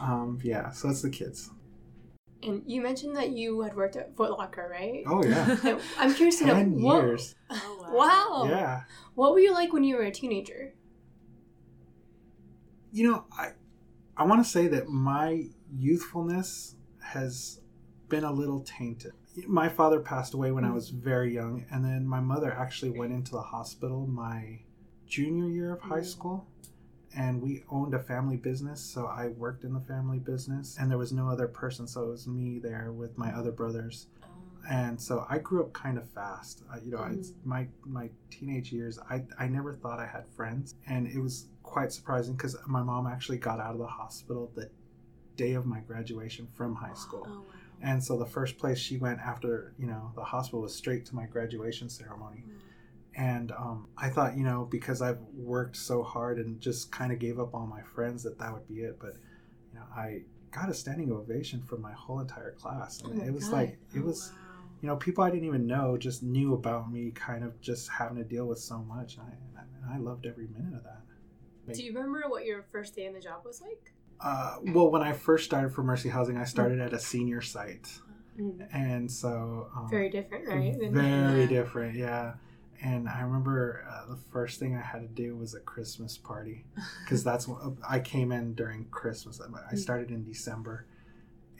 um, 0.00 0.38
yeah, 0.42 0.70
so 0.70 0.88
it's 0.88 1.02
the 1.02 1.10
kids. 1.10 1.50
And 2.42 2.62
you 2.66 2.80
mentioned 2.80 3.16
that 3.16 3.30
you 3.30 3.60
had 3.60 3.74
worked 3.76 3.96
at 3.96 4.16
Foot 4.16 4.30
Locker, 4.30 4.66
right? 4.70 5.02
Oh, 5.06 5.22
yeah. 5.24 5.78
I'm 5.98 6.14
curious 6.14 6.38
to 6.38 6.46
know 6.46 6.54
Ten 6.54 6.80
what, 6.80 7.02
years. 7.04 7.34
Oh, 7.50 7.86
Wow. 7.92 8.46
Yeah. 8.48 8.82
What 9.14 9.32
were 9.32 9.40
you 9.40 9.52
like 9.52 9.72
when 9.72 9.84
you 9.84 9.96
were 9.96 10.04
a 10.04 10.10
teenager? 10.10 10.72
You 12.92 13.10
know, 13.10 13.24
I 13.32 13.50
I 14.16 14.24
want 14.24 14.44
to 14.44 14.50
say 14.50 14.66
that 14.68 14.88
my 14.88 15.44
youthfulness 15.72 16.76
has 17.02 17.60
been 18.08 18.24
a 18.24 18.32
little 18.32 18.60
tainted. 18.60 19.12
My 19.46 19.68
father 19.68 20.00
passed 20.00 20.34
away 20.34 20.50
when 20.50 20.64
I 20.64 20.72
was 20.72 20.88
very 20.90 21.32
young, 21.32 21.64
and 21.70 21.84
then 21.84 22.06
my 22.06 22.20
mother 22.20 22.52
actually 22.52 22.90
went 22.90 23.12
into 23.12 23.32
the 23.32 23.40
hospital 23.42 24.06
my 24.06 24.60
junior 25.06 25.48
year 25.48 25.72
of 25.72 25.80
high 25.80 26.00
Mm. 26.00 26.06
school. 26.06 26.46
And 27.16 27.42
we 27.42 27.64
owned 27.70 27.94
a 27.94 27.98
family 27.98 28.36
business, 28.36 28.80
so 28.80 29.06
I 29.06 29.28
worked 29.28 29.64
in 29.64 29.72
the 29.74 29.80
family 29.80 30.18
business, 30.18 30.76
and 30.78 30.90
there 30.90 30.98
was 30.98 31.12
no 31.12 31.28
other 31.28 31.48
person, 31.48 31.86
so 31.88 32.04
it 32.04 32.08
was 32.10 32.28
me 32.28 32.58
there 32.60 32.92
with 32.92 33.18
my 33.18 33.32
other 33.32 33.50
brothers 33.52 34.06
and 34.68 35.00
so 35.00 35.24
I 35.28 35.38
grew 35.38 35.62
up 35.62 35.72
kind 35.72 35.96
of 35.96 36.08
fast. 36.10 36.62
Uh, 36.70 36.76
you 36.84 36.90
know, 36.90 36.98
I, 36.98 37.12
Mhm. 37.12 37.32
my 37.44 37.68
my 37.86 38.10
teenage 38.30 38.72
years, 38.72 38.98
I 39.08 39.24
I 39.38 39.48
never 39.48 39.74
thought 39.74 39.98
I 39.98 40.06
had 40.06 40.28
friends, 40.28 40.74
and 40.86 41.06
it 41.06 41.18
was 41.18 41.46
quite 41.62 41.92
surprising 41.92 42.34
because 42.36 42.56
my 42.66 42.82
mom 42.82 43.06
actually 43.06 43.38
got 43.38 43.58
out 43.58 43.72
of 43.72 43.78
the 43.78 43.86
hospital 43.86 44.52
the 44.54 44.70
day 45.36 45.54
of 45.54 45.64
my 45.64 45.80
graduation 45.80 46.46
from 46.52 46.74
high 46.74 46.92
school, 46.92 47.26
Oh 47.26 47.30
wow. 47.40 47.44
and 47.80 48.04
so 48.04 48.18
the 48.18 48.26
first 48.26 48.58
place 48.58 48.78
she 48.78 48.98
went 48.98 49.18
after 49.20 49.72
you 49.78 49.86
know 49.86 50.12
the 50.14 50.24
hospital 50.24 50.60
was 50.60 50.74
straight 50.74 51.06
to 51.06 51.14
my 51.16 51.24
graduation 51.24 51.88
ceremony. 51.88 52.44
Mm. 52.46 52.60
And 53.16 53.50
um, 53.52 53.88
I 53.98 54.08
thought, 54.08 54.36
you 54.36 54.44
know, 54.44 54.68
because 54.70 55.02
I've 55.02 55.18
worked 55.34 55.76
so 55.76 56.02
hard 56.02 56.38
and 56.38 56.60
just 56.60 56.92
kind 56.92 57.12
of 57.12 57.18
gave 57.18 57.40
up 57.40 57.54
on 57.54 57.68
my 57.68 57.82
friends, 57.82 58.22
that 58.22 58.38
that 58.38 58.52
would 58.52 58.66
be 58.68 58.80
it. 58.82 58.98
But 59.00 59.16
you 59.72 59.78
know, 59.78 59.84
I 59.96 60.22
got 60.52 60.68
a 60.70 60.74
standing 60.74 61.10
ovation 61.12 61.62
from 61.62 61.80
my 61.80 61.92
whole 61.92 62.20
entire 62.20 62.52
class, 62.52 63.00
and 63.00 63.20
Oh 63.20 63.24
it 63.24 63.32
was 63.32 63.50
God. 63.50 63.56
like 63.56 63.78
it 63.94 64.00
Oh, 64.00 64.06
was 64.06 64.30
wow. 64.32 64.36
you 64.80 64.88
know, 64.88 64.96
people 64.96 65.24
I 65.24 65.30
didn't 65.30 65.46
even 65.46 65.66
know 65.66 65.96
just 65.98 66.22
knew 66.22 66.54
about 66.54 66.90
me, 66.90 67.10
kind 67.10 67.44
of 67.44 67.60
just 67.60 67.88
having 67.90 68.16
to 68.16 68.24
deal 68.24 68.46
with 68.46 68.58
so 68.58 68.78
much. 68.78 69.16
And 69.16 69.26
I, 69.26 69.60
and 69.82 69.92
I 69.92 69.98
loved 69.98 70.24
every 70.26 70.46
minute 70.46 70.74
of 70.74 70.84
that. 70.84 71.02
Do 71.74 71.82
you 71.82 71.92
remember 71.92 72.24
what 72.28 72.44
your 72.46 72.64
first 72.72 72.96
day 72.96 73.06
in 73.06 73.12
the 73.12 73.20
job 73.20 73.42
was 73.44 73.60
like? 73.60 73.92
Uh, 74.20 74.56
well, 74.74 74.90
when 74.90 75.02
I 75.02 75.12
first 75.12 75.44
started 75.44 75.72
for 75.72 75.82
Mercy 75.82 76.08
Housing, 76.08 76.36
I 76.36 76.44
started 76.44 76.80
at 76.80 76.92
a 76.92 76.98
senior 76.98 77.40
site, 77.40 77.88
and 78.72 79.10
so 79.10 79.68
um, 79.74 79.88
Very 79.90 80.10
different, 80.10 80.48
right? 80.48 80.74
Very 80.78 81.42
Yeah. 81.42 81.46
different, 81.48 81.96
yeah. 81.96 82.34
And 82.82 83.08
I 83.08 83.20
remember 83.20 83.84
uh, 83.90 84.06
the 84.10 84.16
first 84.32 84.58
thing 84.58 84.74
I 84.74 84.80
had 84.80 85.00
to 85.02 85.08
do 85.08 85.36
was 85.36 85.54
a 85.54 85.60
Christmas 85.60 86.16
party 86.16 86.64
because 87.04 87.22
that's 87.22 87.46
what 87.46 87.60
I 87.88 87.98
came 88.00 88.32
in 88.32 88.54
during 88.54 88.86
Christmas. 88.86 89.40
I- 89.40 89.72
I 89.72 89.74
started 89.74 90.10
in 90.10 90.24
December, 90.24 90.86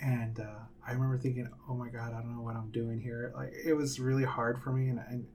and 0.02 0.40
uh, 0.40 0.60
I 0.86 0.92
remember 0.92 1.18
thinking, 1.18 1.48
"Oh 1.68 1.74
my 1.74 1.88
God, 1.88 2.12
I 2.14 2.20
don't 2.22 2.34
know 2.34 2.42
what 2.42 2.56
I'm 2.56 2.70
doing 2.70 3.00
here." 3.00 3.32
Like 3.36 3.52
it 3.64 3.74
was 3.74 4.00
really 4.00 4.24
hard 4.24 4.62
for 4.62 4.72
me, 4.72 4.88
and, 4.88 4.98
and 5.10 5.26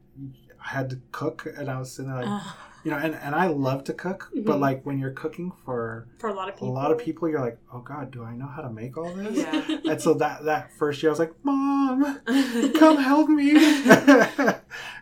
I 0.63 0.69
had 0.69 0.89
to 0.89 1.00
cook, 1.12 1.45
and 1.58 1.69
I 1.69 1.78
was 1.78 1.91
sitting 1.91 2.10
there 2.12 2.21
like, 2.21 2.30
Ah, 2.32 2.58
you 2.84 2.89
know, 2.91 2.98
and, 2.98 3.13
and 3.15 3.36
I 3.36 3.48
love 3.48 3.84
to 3.86 3.93
cook, 3.93 4.32
but 4.34 4.56
Mhm. 4.58 4.60
like 4.62 4.86
when 4.86 4.98
you're 4.98 5.12
cooking 5.12 5.52
for 5.65 6.08
for 6.17 6.30
a 6.30 6.34
lot 6.34 6.50
of 6.50 6.56
people, 6.56 6.69
a 6.69 6.74
lot 6.74 6.91
of 6.91 6.98
people, 6.98 7.30
you're 7.30 7.41
like, 7.41 7.60
"Oh 7.71 7.80
God, 7.82 8.10
do 8.12 8.24
I 8.24 8.34
know 8.36 8.48
how 8.48 8.62
to 8.63 8.71
make 8.71 8.98
all 8.98 9.13
this?" 9.13 9.38
Yeah. 9.38 9.78
And 9.91 10.02
so 10.02 10.15
that 10.15 10.45
that 10.45 10.71
first 10.80 11.04
year, 11.04 11.12
I 11.12 11.13
was 11.13 11.19
like, 11.19 11.34
"Mom, 11.43 12.19
come 12.80 12.98
help 12.98 13.30
me. 13.30 13.54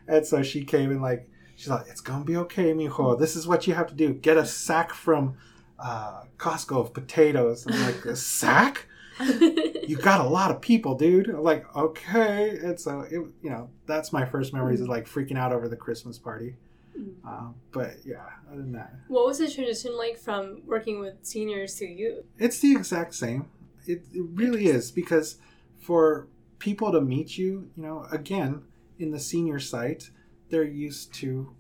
and 0.08 0.26
so 0.26 0.44
she 0.44 0.64
came 0.64 0.92
and 0.92 1.02
like 1.02 1.30
she's 1.56 1.70
like, 1.70 1.86
It's 1.88 2.02
gonna 2.02 2.26
be 2.26 2.38
okay, 2.38 2.74
mijo. 2.74 3.20
This 3.20 3.36
is 3.36 3.48
what 3.48 3.68
you 3.68 3.74
have 3.74 3.88
to 3.88 3.96
do. 3.96 4.14
Get 4.14 4.38
a 4.38 4.46
sack 4.46 4.94
from 4.94 5.36
uh, 5.80 6.24
Costco 6.38 6.80
of 6.80 6.94
potatoes. 6.94 7.66
And 7.66 7.76
I'm 7.76 7.86
like, 7.86 8.06
a 8.06 8.16
sack? 8.16 8.88
You 9.86 9.98
got 9.98 10.22
a 10.22 10.30
lot 10.30 10.50
of 10.50 10.62
people, 10.62 10.96
dude. 10.96 11.28
I'm 11.28 11.44
like, 11.44 11.66
okay. 11.76 12.52
And 12.52 12.80
so 12.80 13.02
it 13.02 13.20
you 13.42 13.50
know, 13.50 13.70
that's 13.86 14.14
my 14.14 14.24
first 14.24 14.54
memories 14.54 14.80
of 14.80 14.88
like 14.88 15.08
freaking 15.08 15.38
out 15.38 15.52
over 15.52 15.68
the 15.68 15.76
Christmas 15.76 16.18
party. 16.18 16.56
Mm. 16.98 17.26
Um, 17.26 17.56
but 17.74 17.98
yeah, 18.06 18.24
other 18.50 18.62
than 18.62 18.72
that. 18.72 18.94
what 19.10 19.26
was 19.26 19.40
the 19.40 19.52
transition 19.52 19.98
like 19.98 20.18
from 20.18 20.62
working 20.66 21.02
with 21.02 21.16
seniors 21.22 21.76
to 21.76 21.86
you? 21.86 22.24
It's 22.38 22.60
the 22.60 22.72
exact 22.72 23.14
same. 23.14 23.50
It, 23.86 24.04
it 24.14 24.26
really 24.34 24.68
is 24.68 24.90
because 24.90 25.36
for 25.80 26.28
people 26.60 26.92
to 26.94 27.02
meet 27.02 27.38
you, 27.38 27.70
you 27.76 27.84
know, 27.84 28.08
again, 28.10 28.64
in 29.00 29.12
the 29.12 29.20
senior 29.20 29.60
site, 29.60 30.10
they're 30.50 30.64
used 30.64 31.14
to 31.16 31.56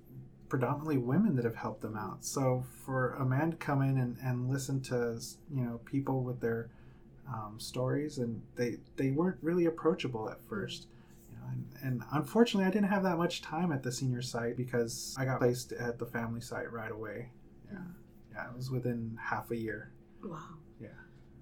predominantly 0.49 0.97
women 0.97 1.35
that 1.35 1.45
have 1.45 1.55
helped 1.55 1.81
them 1.81 1.97
out. 1.97 2.23
So 2.23 2.63
for 2.85 3.15
a 3.15 3.25
man 3.25 3.51
to 3.51 3.57
come 3.57 3.81
in 3.81 3.97
and, 3.97 4.17
and 4.23 4.49
listen 4.49 4.81
to, 4.81 5.19
you 5.51 5.63
know, 5.63 5.79
people 5.85 6.23
with 6.23 6.39
their 6.39 6.69
um, 7.27 7.55
stories 7.57 8.19
and 8.19 8.41
they, 8.55 8.77
they 8.95 9.09
weren't 9.09 9.37
really 9.41 9.65
approachable 9.65 10.29
at 10.29 10.39
first. 10.41 10.87
You 11.31 11.37
know, 11.37 11.45
and, 11.51 11.65
and 11.81 12.03
unfortunately, 12.11 12.67
I 12.67 12.71
didn't 12.71 12.89
have 12.89 13.03
that 13.03 13.17
much 13.17 13.41
time 13.41 13.71
at 13.71 13.81
the 13.81 13.91
senior 13.91 14.21
site 14.21 14.55
because 14.55 15.15
I 15.17 15.25
got 15.25 15.39
placed 15.39 15.71
at 15.71 15.97
the 15.97 16.05
family 16.05 16.41
site 16.41 16.71
right 16.71 16.91
away. 16.91 17.31
Yeah. 17.71 17.79
Yeah, 18.35 18.49
it 18.49 18.55
was 18.55 18.69
within 18.69 19.17
half 19.21 19.51
a 19.51 19.55
year. 19.55 19.91
Wow. 20.23 20.39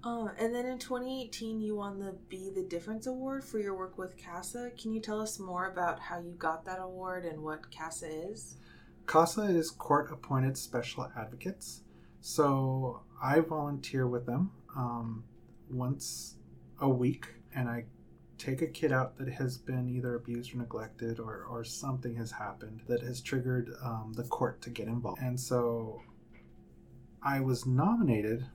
Um, 0.04 0.30
and 0.38 0.52
then 0.54 0.66
in 0.66 0.78
2018, 0.78 1.60
you 1.60 1.76
won 1.76 2.00
the 2.00 2.12
Be 2.28 2.50
the 2.52 2.64
Difference 2.64 3.06
Award 3.06 3.44
for 3.44 3.60
your 3.60 3.76
work 3.76 3.98
with 3.98 4.16
CASA. 4.16 4.72
Can 4.76 4.92
you 4.92 5.00
tell 5.00 5.20
us 5.20 5.38
more 5.38 5.70
about 5.70 6.00
how 6.00 6.18
you 6.18 6.32
got 6.32 6.64
that 6.64 6.80
award 6.80 7.24
and 7.24 7.42
what 7.42 7.70
CASA 7.70 8.30
is? 8.30 8.56
CASA 9.06 9.42
is 9.42 9.70
court 9.70 10.10
appointed 10.10 10.58
special 10.58 11.08
advocates. 11.16 11.82
So 12.20 13.02
I 13.22 13.40
volunteer 13.40 14.08
with 14.08 14.26
them 14.26 14.50
um, 14.76 15.24
once 15.70 16.36
a 16.80 16.88
week 16.88 17.26
and 17.54 17.68
I 17.68 17.84
take 18.38 18.60
a 18.60 18.66
kid 18.66 18.90
out 18.90 19.16
that 19.18 19.28
has 19.28 19.56
been 19.56 19.88
either 19.88 20.16
abused 20.16 20.52
or 20.52 20.58
neglected 20.58 21.20
or, 21.20 21.46
or 21.48 21.62
something 21.62 22.16
has 22.16 22.32
happened 22.32 22.80
that 22.88 23.02
has 23.02 23.20
triggered 23.20 23.70
um, 23.84 24.12
the 24.16 24.24
court 24.24 24.60
to 24.62 24.70
get 24.70 24.88
involved. 24.88 25.20
And 25.20 25.38
so 25.38 26.02
I 27.22 27.38
was 27.40 27.66
nominated 27.66 28.46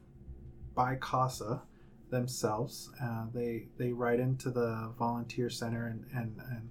by 0.77 0.95
CASA 0.95 1.63
themselves. 2.11 2.91
Uh, 3.03 3.25
they 3.33 3.67
they 3.77 3.91
write 3.91 4.21
into 4.21 4.51
the 4.51 4.93
volunteer 4.97 5.49
center 5.49 5.87
and 5.87 6.05
and 6.13 6.39
and, 6.51 6.69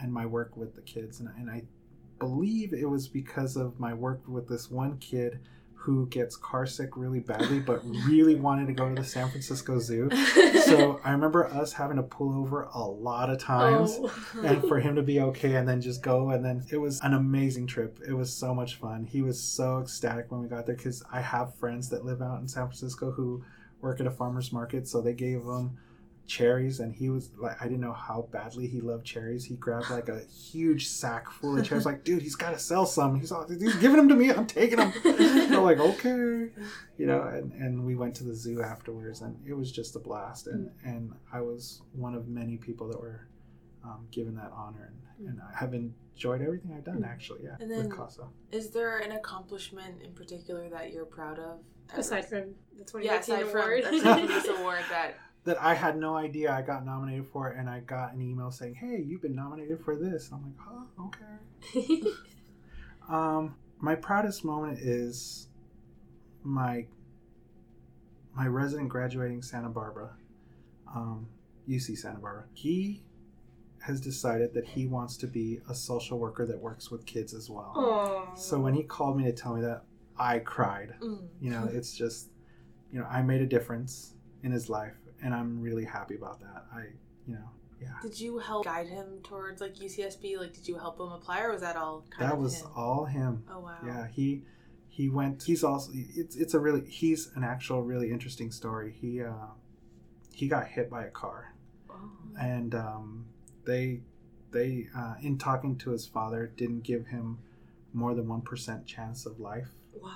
and 0.00 0.12
my 0.12 0.26
work 0.26 0.56
with 0.56 0.74
the 0.74 0.82
kids, 0.82 1.20
and, 1.20 1.28
and 1.38 1.48
I 1.48 1.62
believe 2.18 2.72
it 2.72 2.88
was 2.88 3.06
because 3.06 3.56
of 3.56 3.78
my 3.78 3.92
work 3.92 4.22
with 4.26 4.48
this 4.48 4.70
one 4.70 4.98
kid 4.98 5.40
who 5.84 6.06
gets 6.06 6.34
car 6.34 6.64
sick 6.64 6.96
really 6.96 7.20
badly, 7.20 7.60
but 7.60 7.82
really 8.08 8.34
wanted 8.36 8.66
to 8.68 8.72
go 8.72 8.88
to 8.88 8.94
the 8.94 9.06
San 9.06 9.28
Francisco 9.28 9.78
Zoo. 9.78 10.08
So 10.64 10.98
I 11.04 11.10
remember 11.12 11.46
us 11.46 11.74
having 11.74 11.98
to 11.98 12.02
pull 12.02 12.32
over 12.34 12.62
a 12.72 12.80
lot 12.82 13.28
of 13.28 13.38
times 13.38 13.98
Oh. 14.00 14.10
and 14.42 14.66
for 14.66 14.80
him 14.80 14.96
to 14.96 15.02
be 15.02 15.20
okay 15.20 15.56
and 15.56 15.68
then 15.68 15.82
just 15.82 16.02
go 16.02 16.30
and 16.30 16.42
then 16.42 16.64
it 16.72 16.78
was 16.78 17.00
an 17.02 17.12
amazing 17.12 17.66
trip 17.66 17.98
it 18.08 18.14
was 18.14 18.32
so 18.32 18.54
much 18.54 18.76
fun 18.76 19.04
he 19.04 19.20
was 19.20 19.38
so 19.38 19.80
ecstatic 19.80 20.32
when 20.32 20.40
we 20.40 20.48
got 20.48 20.64
there 20.64 20.74
because 20.74 21.02
i 21.12 21.20
have 21.20 21.54
friends 21.56 21.90
that 21.90 22.04
live 22.04 22.22
out 22.22 22.40
in 22.40 22.48
san 22.48 22.64
francisco 22.66 23.10
who 23.10 23.44
work 23.82 24.00
at 24.00 24.06
a 24.06 24.10
farmer's 24.10 24.52
market 24.52 24.88
so 24.88 25.02
they 25.02 25.12
gave 25.12 25.42
him 25.42 25.76
cherries 26.26 26.80
and 26.80 26.94
he 26.94 27.10
was 27.10 27.30
like 27.38 27.60
i 27.60 27.64
didn't 27.64 27.80
know 27.80 27.92
how 27.92 28.26
badly 28.32 28.66
he 28.66 28.80
loved 28.80 29.04
cherries. 29.04 29.44
He 29.44 29.56
grabbed 29.56 29.90
like 29.90 30.08
a 30.08 30.20
huge 30.24 30.86
sack 30.88 31.30
full 31.30 31.58
of 31.58 31.66
cherries 31.66 31.84
like 31.84 32.02
dude 32.02 32.22
he's 32.22 32.34
got 32.34 32.52
to 32.52 32.58
sell 32.58 32.86
some. 32.86 33.20
He's 33.20 33.30
all 33.30 33.46
he's 33.46 33.76
giving 33.76 33.96
them 33.98 34.08
to 34.08 34.14
me. 34.14 34.30
I'm 34.30 34.46
taking 34.46 34.78
them 34.78 34.92
we're 35.04 35.60
like 35.60 35.78
okay. 35.80 36.50
You 36.96 37.06
know 37.06 37.22
and, 37.22 37.52
and 37.52 37.84
we 37.84 37.94
went 37.94 38.14
to 38.16 38.24
the 38.24 38.34
zoo 38.34 38.62
afterwards 38.62 39.20
and 39.20 39.36
it 39.46 39.52
was 39.54 39.70
just 39.70 39.96
a 39.96 39.98
blast 39.98 40.46
and 40.46 40.70
and 40.84 41.12
i 41.32 41.40
was 41.40 41.82
one 41.92 42.14
of 42.14 42.26
many 42.28 42.56
people 42.56 42.88
that 42.88 43.00
were 43.00 43.28
um, 43.84 44.06
given 44.10 44.34
that 44.36 44.50
honor 44.56 44.94
and, 45.18 45.28
and 45.28 45.40
i 45.42 45.54
have 45.58 45.74
enjoyed 45.74 46.40
everything 46.40 46.72
i've 46.76 46.84
done 46.84 47.04
actually 47.04 47.40
yeah 47.44 47.56
And 47.60 47.70
then- 47.70 47.88
with 47.88 47.96
casa. 47.96 48.22
Is 48.50 48.70
there 48.70 48.98
an 48.98 49.12
accomplishment 49.12 50.00
in 50.02 50.12
particular 50.12 50.68
that 50.70 50.90
you're 50.92 51.04
proud 51.04 51.38
of? 51.38 51.58
aside 51.94 52.24
from 52.26 52.54
the 52.78 52.84
2018 52.84 53.04
yeah, 53.04 53.18
aside 53.20 53.46
from, 53.52 53.60
award. 53.60 53.80
aside 53.80 54.18
from 54.20 54.26
this 54.28 54.48
award 54.48 54.80
that 54.88 55.16
that 55.44 55.60
i 55.62 55.74
had 55.74 55.96
no 55.96 56.16
idea 56.16 56.50
i 56.52 56.62
got 56.62 56.84
nominated 56.84 57.26
for 57.32 57.48
and 57.50 57.68
i 57.68 57.80
got 57.80 58.12
an 58.14 58.20
email 58.22 58.50
saying 58.50 58.74
hey 58.74 59.02
you've 59.06 59.22
been 59.22 59.34
nominated 59.34 59.78
for 59.84 59.96
this 59.96 60.30
i'm 60.32 60.42
like 60.42 60.54
oh 60.68 61.06
okay 61.06 62.00
Um, 63.08 63.56
my 63.80 63.94
proudest 63.96 64.44
moment 64.44 64.78
is 64.78 65.48
my 66.42 66.86
my 68.34 68.46
resident 68.46 68.88
graduating 68.88 69.42
Santa 69.42 69.68
Barbara, 69.68 70.10
um, 70.94 71.28
UC 71.68 71.98
Santa 71.98 72.18
Barbara. 72.18 72.44
He 72.54 73.02
has 73.82 74.00
decided 74.00 74.54
that 74.54 74.66
he 74.66 74.86
wants 74.86 75.16
to 75.18 75.26
be 75.26 75.60
a 75.68 75.74
social 75.74 76.18
worker 76.18 76.46
that 76.46 76.58
works 76.58 76.90
with 76.90 77.04
kids 77.04 77.34
as 77.34 77.50
well. 77.50 77.72
Aw. 77.76 78.34
So 78.34 78.58
when 78.58 78.72
he 78.74 78.82
called 78.82 79.18
me 79.18 79.24
to 79.24 79.32
tell 79.32 79.54
me 79.54 79.60
that, 79.60 79.82
I 80.18 80.38
cried. 80.38 80.94
mm, 81.02 81.20
You 81.40 81.50
know, 81.50 81.68
it's 81.70 81.94
just, 81.94 82.30
you 82.90 82.98
know, 82.98 83.06
I 83.10 83.20
made 83.20 83.42
a 83.42 83.46
difference 83.46 84.14
in 84.42 84.50
his 84.50 84.70
life, 84.70 84.94
and 85.24 85.34
I'm 85.34 85.60
really 85.60 85.84
happy 85.84 86.14
about 86.14 86.38
that. 86.40 86.66
I, 86.72 86.82
you 87.26 87.34
know, 87.34 87.48
yeah. 87.80 87.88
did 88.02 88.20
you 88.20 88.38
help 88.38 88.64
guide 88.66 88.86
him 88.86 89.18
towards 89.24 89.60
like 89.60 89.74
UCSB? 89.74 90.38
Like, 90.38 90.52
did 90.52 90.68
you 90.68 90.76
help 90.78 91.00
him 91.00 91.08
apply, 91.08 91.40
or 91.42 91.50
was 91.52 91.62
that 91.62 91.76
all 91.76 92.04
kind 92.10 92.30
That 92.30 92.38
was 92.38 92.60
him? 92.60 92.68
all 92.76 93.04
him. 93.06 93.42
Oh 93.50 93.60
wow. 93.60 93.78
Yeah, 93.84 94.06
he 94.06 94.42
he 94.88 95.08
went. 95.08 95.42
He's 95.42 95.64
also 95.64 95.90
it's 95.94 96.36
it's 96.36 96.54
a 96.54 96.60
really 96.60 96.82
he's 96.88 97.30
an 97.34 97.42
actual 97.42 97.82
really 97.82 98.10
interesting 98.12 98.52
story. 98.52 98.94
He 99.00 99.22
uh, 99.22 99.32
he 100.32 100.46
got 100.46 100.68
hit 100.68 100.88
by 100.90 101.04
a 101.04 101.10
car, 101.10 101.54
Oh. 101.90 102.10
and 102.40 102.74
um, 102.74 103.26
they 103.64 104.02
they 104.52 104.86
uh, 104.96 105.14
in 105.22 105.38
talking 105.38 105.76
to 105.78 105.90
his 105.90 106.06
father 106.06 106.52
didn't 106.56 106.82
give 106.84 107.06
him 107.08 107.38
more 107.92 108.14
than 108.14 108.28
one 108.28 108.42
percent 108.42 108.86
chance 108.86 109.24
of 109.26 109.40
life, 109.40 109.70
Wow. 110.00 110.10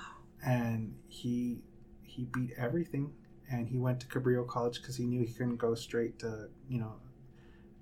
and 0.45 0.95
he 1.07 1.61
he 2.03 2.25
beat 2.25 2.51
everything 2.57 3.13
and 3.51 3.67
he 3.67 3.77
went 3.77 3.99
to 4.01 4.07
Cabrillo 4.07 4.47
College 4.47 4.81
because 4.81 4.95
he 4.95 5.05
knew 5.05 5.21
he 5.21 5.33
couldn't 5.33 5.57
go 5.57 5.75
straight 5.75 6.19
to 6.19 6.49
you 6.67 6.79
know, 6.79 6.95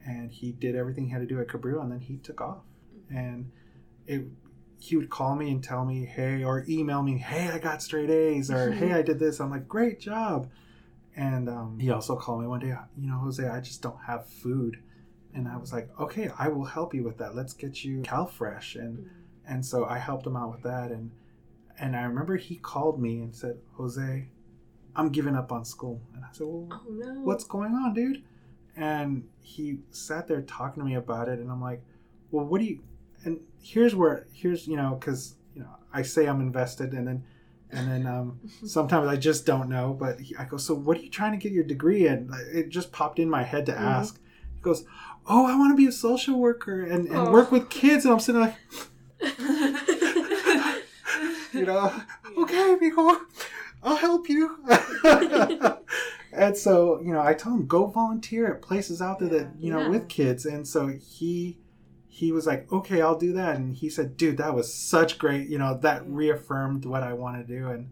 and 0.05 0.31
he 0.31 0.51
did 0.51 0.75
everything 0.75 1.05
he 1.05 1.11
had 1.11 1.19
to 1.19 1.25
do 1.27 1.39
at 1.39 1.47
Cabrillo, 1.47 1.81
and 1.81 1.91
then 1.91 1.99
he 1.99 2.17
took 2.17 2.41
off, 2.41 2.63
and 3.09 3.51
it. 4.05 4.25
He 4.79 4.95
would 4.95 5.09
call 5.09 5.35
me 5.35 5.49
and 5.49 5.63
tell 5.63 5.85
me, 5.85 6.05
"Hey," 6.05 6.43
or 6.43 6.63
email 6.69 7.01
me, 7.01 7.17
"Hey, 7.17 7.49
I 7.49 7.57
got 7.57 7.81
straight 7.81 8.11
A's," 8.11 8.51
or 8.51 8.71
"Hey, 8.71 8.93
I 8.93 9.01
did 9.01 9.17
this." 9.17 9.39
I'm 9.39 9.49
like, 9.49 9.67
"Great 9.67 9.99
job!" 9.99 10.51
And 11.15 11.49
um, 11.49 11.79
he 11.79 11.89
also 11.89 12.15
called 12.15 12.41
me 12.41 12.47
one 12.47 12.59
day, 12.59 12.75
you 12.95 13.09
know, 13.09 13.17
Jose, 13.17 13.43
I 13.43 13.59
just 13.59 13.81
don't 13.81 13.97
have 14.05 14.27
food, 14.27 14.77
and 15.33 15.47
I 15.47 15.57
was 15.57 15.73
like, 15.73 15.89
"Okay, 15.99 16.29
I 16.37 16.49
will 16.49 16.65
help 16.65 16.93
you 16.93 17.03
with 17.03 17.17
that. 17.17 17.35
Let's 17.35 17.53
get 17.53 17.83
you 17.83 18.03
CalFresh," 18.03 18.75
and 18.75 19.09
and 19.47 19.65
so 19.65 19.83
I 19.85 19.97
helped 19.97 20.27
him 20.27 20.35
out 20.35 20.51
with 20.51 20.61
that, 20.61 20.91
and 20.91 21.09
and 21.79 21.95
I 21.95 22.03
remember 22.03 22.37
he 22.37 22.57
called 22.57 23.01
me 23.01 23.19
and 23.21 23.35
said, 23.35 23.57
"Jose, 23.73 24.27
I'm 24.97 25.09
giving 25.09 25.35
up 25.35 25.51
on 25.51 25.63
school," 25.63 26.01
and 26.13 26.23
I 26.25 26.27
said, 26.33 26.47
"Well, 26.47 26.67
Oh 26.71 26.81
no. 26.89 27.21
what's 27.23 27.45
going 27.45 27.73
on, 27.73 27.93
dude?" 27.93 28.23
And 28.75 29.27
he 29.41 29.79
sat 29.91 30.27
there 30.27 30.41
talking 30.41 30.83
to 30.83 30.89
me 30.89 30.95
about 30.95 31.29
it, 31.29 31.39
and 31.39 31.49
I'm 31.49 31.61
like, 31.61 31.81
"Well, 32.31 32.45
what 32.45 32.59
do 32.59 32.65
you?" 32.65 32.81
And 33.23 33.39
here's 33.61 33.95
where 33.95 34.27
here's 34.33 34.67
you 34.67 34.75
know 34.75 34.97
because 34.99 35.35
you 35.55 35.61
know 35.61 35.69
I 35.93 36.01
say 36.01 36.27
I'm 36.27 36.41
invested, 36.41 36.93
and 36.93 37.07
then 37.07 37.23
and 37.69 37.89
then 37.89 38.07
um, 38.07 38.39
sometimes 38.65 39.07
I 39.07 39.17
just 39.17 39.45
don't 39.45 39.69
know. 39.69 39.95
But 39.97 40.19
he, 40.19 40.35
I 40.35 40.45
go, 40.45 40.57
"So 40.57 40.73
what 40.73 40.97
are 40.97 41.01
you 41.01 41.09
trying 41.09 41.31
to 41.31 41.37
get 41.37 41.51
your 41.51 41.63
degree 41.63 42.07
in?" 42.07 42.29
It 42.53 42.69
just 42.69 42.91
popped 42.91 43.19
in 43.19 43.29
my 43.29 43.43
head 43.43 43.65
to 43.67 43.71
Mhm. 43.73 43.79
ask. 43.81 44.19
He 44.55 44.61
goes, 44.61 44.83
"Oh, 45.27 45.45
I 45.45 45.55
want 45.57 45.71
to 45.73 45.77
be 45.77 45.87
a 45.87 45.91
social 45.91 46.39
worker 46.39 46.81
and, 46.83 47.07
and 47.07 47.27
Oh. 47.27 47.31
work 47.31 47.51
with 47.51 47.69
kids," 47.69 48.05
and 48.05 48.13
I'm 48.13 48.19
sitting 48.19 48.41
like, 48.41 48.55
you 51.53 51.65
know, 51.65 51.91
okay, 52.37 52.75
mijo, 52.81 53.17
I'll 53.87 53.95
help 53.95 54.27
you. 54.27 54.57
and 56.33 56.57
so, 56.57 56.99
you 56.99 57.13
know, 57.13 57.21
I 57.21 57.33
told 57.33 57.55
him 57.55 57.67
go 57.67 57.85
volunteer 57.85 58.53
at 58.53 58.61
places 58.61 59.01
out 59.01 59.19
there 59.19 59.29
that 59.29 59.53
you 59.59 59.71
know 59.71 59.81
Yeah. 59.81 59.89
with 59.89 60.09
kids, 60.09 60.45
and 60.45 60.67
so 60.67 60.87
he 60.87 61.57
he 62.05 62.31
was 62.31 62.45
like, 62.45 62.71
okay, 62.71 63.01
I'll 63.01 63.17
do 63.17 63.31
that, 63.33 63.55
and 63.55 63.75
he 63.75 63.89
said, 63.89 64.17
dude, 64.17 64.37
that 64.37 64.55
was 64.55 64.73
such 64.73 65.19
great, 65.19 65.47
you 65.47 65.57
know, 65.57 65.77
that 65.77 66.03
Yeah. 66.03 66.09
reaffirmed 66.09 66.83
what 66.85 67.01
I 67.01 67.13
want 67.13 67.37
to 67.37 67.59
do, 67.59 67.69
and 67.69 67.91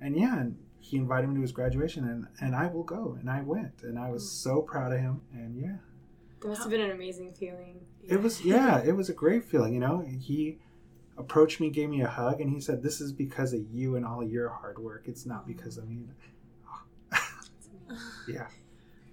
and 0.00 0.16
yeah, 0.16 0.38
and 0.38 0.56
he 0.80 0.96
invited 0.96 1.28
me 1.28 1.36
to 1.36 1.42
his 1.42 1.52
graduation, 1.52 2.04
and 2.04 2.26
and 2.40 2.56
I 2.56 2.68
will 2.68 2.84
go, 2.84 3.16
and 3.20 3.28
I 3.28 3.42
went, 3.42 3.82
and 3.82 3.98
I 3.98 4.10
was 4.10 4.22
hmm. 4.22 4.48
so 4.48 4.62
proud 4.62 4.92
of 4.92 5.00
him, 5.00 5.20
and 5.32 5.60
yeah. 5.60 5.76
That 6.40 6.48
must 6.48 6.62
have 6.62 6.70
been 6.70 6.80
an 6.80 6.90
amazing 6.90 7.32
feeling. 7.32 7.80
It 8.02 8.22
was 8.22 8.44
yeah, 8.44 8.82
it 8.82 8.96
was 8.96 9.10
a 9.10 9.14
great 9.14 9.44
feeling. 9.44 9.74
You 9.74 9.80
know, 9.80 10.04
he 10.06 10.58
approached 11.16 11.60
me, 11.60 11.70
gave 11.70 11.90
me 11.90 12.00
a 12.02 12.08
hug, 12.08 12.40
and 12.40 12.50
he 12.50 12.60
said, 12.60 12.82
"This 12.82 13.00
is 13.00 13.12
because 13.12 13.52
of 13.52 13.60
you 13.72 13.96
and 13.96 14.04
all 14.04 14.22
your 14.24 14.48
hard 14.48 14.78
work. 14.78 15.04
It's 15.06 15.26
not 15.26 15.46
because 15.46 15.78
of 15.78 15.88
me." 15.88 16.04
Yeah, 18.28 18.46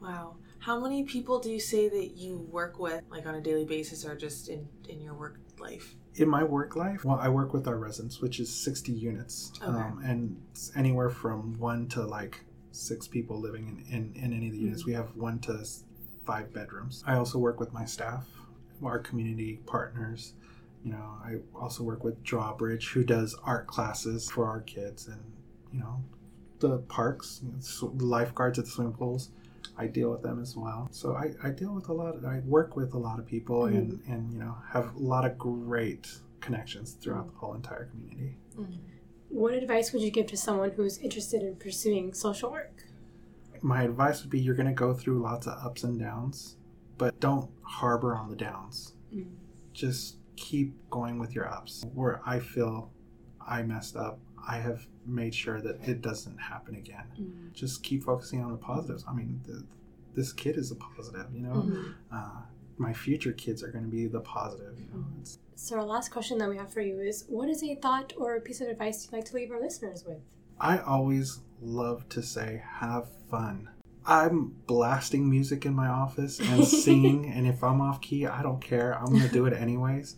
Wow. 0.01 0.35
How 0.59 0.79
many 0.79 1.03
people 1.03 1.39
do 1.39 1.49
you 1.51 1.59
say 1.59 1.89
that 1.89 2.11
you 2.17 2.37
work 2.51 2.79
with, 2.79 3.03
like 3.09 3.25
on 3.25 3.35
a 3.35 3.41
daily 3.41 3.65
basis, 3.65 4.05
or 4.05 4.15
just 4.15 4.47
in 4.49 4.67
in 4.89 5.01
your 5.01 5.13
work 5.13 5.39
life? 5.59 5.95
in 6.15 6.27
my 6.27 6.43
work 6.43 6.75
life, 6.75 7.05
well, 7.05 7.17
I 7.19 7.29
work 7.29 7.53
with 7.53 7.67
our 7.67 7.77
residents, 7.77 8.19
which 8.21 8.39
is 8.39 8.53
sixty 8.53 8.91
units, 8.91 9.51
Okay. 9.61 9.65
um, 9.71 10.01
and 10.03 10.41
it's 10.51 10.71
anywhere 10.75 11.09
from 11.09 11.57
one 11.59 11.87
to 11.89 12.01
like 12.03 12.43
six 12.71 13.07
people 13.07 13.39
living 13.39 13.83
in 13.89 13.95
in, 14.15 14.23
in 14.23 14.33
any 14.33 14.47
of 14.47 14.53
the 14.53 14.59
units. 14.59 14.85
We 14.85 14.93
have 14.93 15.15
one 15.15 15.39
to 15.39 15.63
five 16.25 16.53
bedrooms. 16.53 17.03
I 17.05 17.15
also 17.15 17.37
work 17.39 17.59
with 17.59 17.73
my 17.73 17.85
staff, 17.85 18.27
our 18.83 18.99
community 18.99 19.61
partners. 19.65 20.33
You 20.83 20.93
know, 20.93 21.17
I 21.23 21.35
also 21.59 21.83
work 21.83 22.03
with 22.03 22.23
Drawbridge, 22.23 22.89
who 22.89 23.03
does 23.03 23.35
art 23.43 23.67
classes 23.67 24.29
for 24.29 24.47
our 24.47 24.61
kids, 24.61 25.07
and 25.07 25.21
you 25.71 25.79
know, 25.79 26.03
the 26.59 26.79
parks, 26.79 27.41
you 27.43 27.51
know, 27.51 27.59
sw- 27.59 27.97
the 27.97 28.05
lifeguards 28.05 28.57
at 28.57 28.65
the 28.65 28.71
swimming 28.71 28.93
pools. 28.93 29.29
I 29.77 29.87
deal 29.87 30.11
with 30.11 30.21
them 30.21 30.41
as 30.41 30.55
well. 30.55 30.89
So 30.91 31.15
I, 31.15 31.31
I 31.43 31.51
deal 31.51 31.73
with 31.73 31.87
a 31.89 31.93
lot. 31.93 32.15
Of, 32.15 32.25
I 32.25 32.39
work 32.39 32.75
with 32.75 32.93
a 32.93 32.97
lot 32.97 33.19
of 33.19 33.25
people, 33.25 33.65
and 33.65 33.99
and 34.07 34.33
you 34.33 34.39
know, 34.39 34.55
have 34.71 34.95
a 34.95 34.99
lot 34.99 35.25
of 35.25 35.37
great 35.37 36.07
connections 36.39 36.93
throughout 36.93 37.31
the 37.31 37.37
whole 37.37 37.53
entire 37.53 37.85
community. 37.85 38.37
What 39.29 39.53
advice 39.53 39.93
would 39.93 40.01
you 40.01 40.11
give 40.11 40.27
to 40.27 40.37
someone 40.37 40.71
who's 40.71 40.97
interested 40.97 41.41
in 41.41 41.55
pursuing 41.55 42.13
social 42.13 42.51
work? 42.51 42.83
My 43.61 43.83
advice 43.83 44.21
would 44.21 44.29
be: 44.29 44.39
you're 44.39 44.55
going 44.55 44.67
to 44.67 44.73
go 44.73 44.93
through 44.93 45.21
lots 45.21 45.47
of 45.47 45.63
ups 45.63 45.83
and 45.83 45.99
downs, 45.99 46.57
but 46.97 47.19
don't 47.19 47.49
harbor 47.61 48.15
on 48.15 48.29
the 48.29 48.35
downs. 48.35 48.93
Mm. 49.15 49.27
Just 49.73 50.17
keep 50.41 50.73
going 50.89 51.19
with 51.19 51.33
your 51.35 51.47
ups. 51.47 51.85
Where 51.93 52.19
I 52.25 52.39
feel 52.39 52.91
I 53.45 53.61
messed 53.63 53.95
up, 53.95 54.19
I 54.47 54.57
have 54.57 54.87
made 55.05 55.33
sure 55.35 55.61
that 55.61 55.87
it 55.87 56.01
doesn't 56.01 56.37
happen 56.37 56.75
again. 56.75 57.05
Mm. 57.19 57.53
Just 57.53 57.83
keep 57.83 58.03
focusing 58.03 58.41
on 58.43 58.51
the 58.51 58.57
positives. 58.57 59.05
I 59.07 59.13
mean, 59.13 59.39
the, 59.45 59.63
this 60.15 60.33
kid 60.33 60.57
is 60.57 60.71
a 60.71 60.75
positive. 60.75 61.27
You 61.33 61.41
know, 61.43 61.53
Mhm. 61.53 61.93
uh, 62.11 62.41
my 62.77 62.91
future 62.93 63.33
kids 63.33 63.63
are 63.63 63.71
going 63.71 63.83
to 63.85 63.89
be 63.91 64.07
the 64.07 64.19
positive. 64.21 64.77
You 64.79 64.87
know, 64.93 65.05
it's, 65.21 65.37
So, 65.55 65.77
our 65.77 65.85
last 65.85 66.09
question 66.11 66.39
that 66.39 66.49
we 66.49 66.57
have 66.57 66.73
for 66.73 66.81
you 66.81 66.99
is 66.99 67.25
What 67.29 67.49
is 67.49 67.63
a 67.63 67.75
thought 67.75 68.13
or 68.17 68.35
a 68.35 68.41
piece 68.41 68.61
of 68.61 68.67
advice 68.67 69.05
you'd 69.05 69.13
like 69.15 69.25
to 69.25 69.35
leave 69.35 69.51
our 69.51 69.61
listeners 69.61 70.03
with? 70.05 70.17
I 70.59 70.79
always 70.79 71.39
love 71.61 72.09
to 72.09 72.21
say, 72.23 72.63
have 72.79 73.07
fun. 73.29 73.69
I'm 74.05 74.55
blasting 74.65 75.29
music 75.29 75.65
in 75.67 75.75
my 75.75 75.87
office 75.87 76.39
and 76.39 76.65
singing, 76.85 77.27
and 77.31 77.45
if 77.45 77.63
I'm 77.63 77.79
off 77.81 78.01
key, 78.01 78.25
I 78.25 78.41
don't 78.41 78.59
care. 78.61 78.97
I'm 78.97 79.11
gonna 79.13 79.29
do 79.29 79.45
it 79.45 79.53
anyways. 79.53 80.15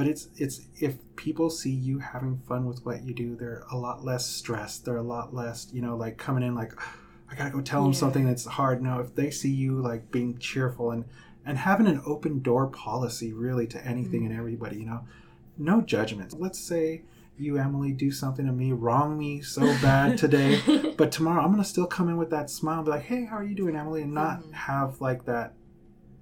But 0.00 0.08
it's 0.08 0.28
it's 0.38 0.62
if 0.80 0.94
people 1.16 1.50
see 1.50 1.70
you 1.70 1.98
having 1.98 2.38
fun 2.48 2.64
with 2.64 2.86
what 2.86 3.02
you 3.02 3.12
do, 3.12 3.36
they're 3.36 3.64
a 3.70 3.76
lot 3.76 4.02
less 4.02 4.24
stressed. 4.24 4.86
They're 4.86 4.96
a 4.96 5.02
lot 5.02 5.34
less, 5.34 5.68
you 5.74 5.82
know, 5.82 5.94
like 5.94 6.16
coming 6.16 6.42
in 6.42 6.54
like, 6.54 6.72
I 7.30 7.34
gotta 7.34 7.50
go 7.50 7.60
tell 7.60 7.82
them 7.82 7.92
Yeah. 7.92 7.98
something 7.98 8.24
that's 8.24 8.46
hard. 8.46 8.82
No, 8.82 9.00
if 9.00 9.14
they 9.14 9.30
see 9.30 9.50
you 9.50 9.78
like 9.78 10.10
being 10.10 10.38
cheerful 10.38 10.90
and 10.90 11.04
and 11.44 11.58
having 11.58 11.86
an 11.86 12.00
open 12.06 12.40
door 12.40 12.66
policy 12.68 13.34
really 13.34 13.66
to 13.66 13.86
anything 13.86 14.24
and 14.24 14.34
everybody, 14.34 14.76
you 14.78 14.86
know, 14.86 15.02
no 15.58 15.82
judgments. 15.82 16.34
Let's 16.34 16.58
say 16.58 17.02
you 17.36 17.58
Emily 17.58 17.92
do 17.92 18.10
something 18.10 18.46
to 18.46 18.52
me, 18.52 18.72
wrong 18.72 19.18
me 19.18 19.42
so 19.42 19.60
bad 19.82 20.16
today. 20.24 20.62
But 20.96 21.12
tomorrow 21.12 21.42
I'm 21.44 21.50
gonna 21.50 21.62
still 21.62 21.86
come 21.86 22.08
in 22.08 22.16
with 22.16 22.30
that 22.30 22.48
smile, 22.48 22.78
and 22.78 22.86
be 22.86 22.90
like, 22.92 23.02
"Hey, 23.02 23.26
how 23.26 23.36
are 23.36 23.44
you 23.44 23.54
doing, 23.54 23.76
Emily?" 23.76 24.00
And 24.00 24.14
not 24.14 24.40
Mhm. 24.44 24.52
have 24.54 25.02
like 25.02 25.26
that 25.26 25.52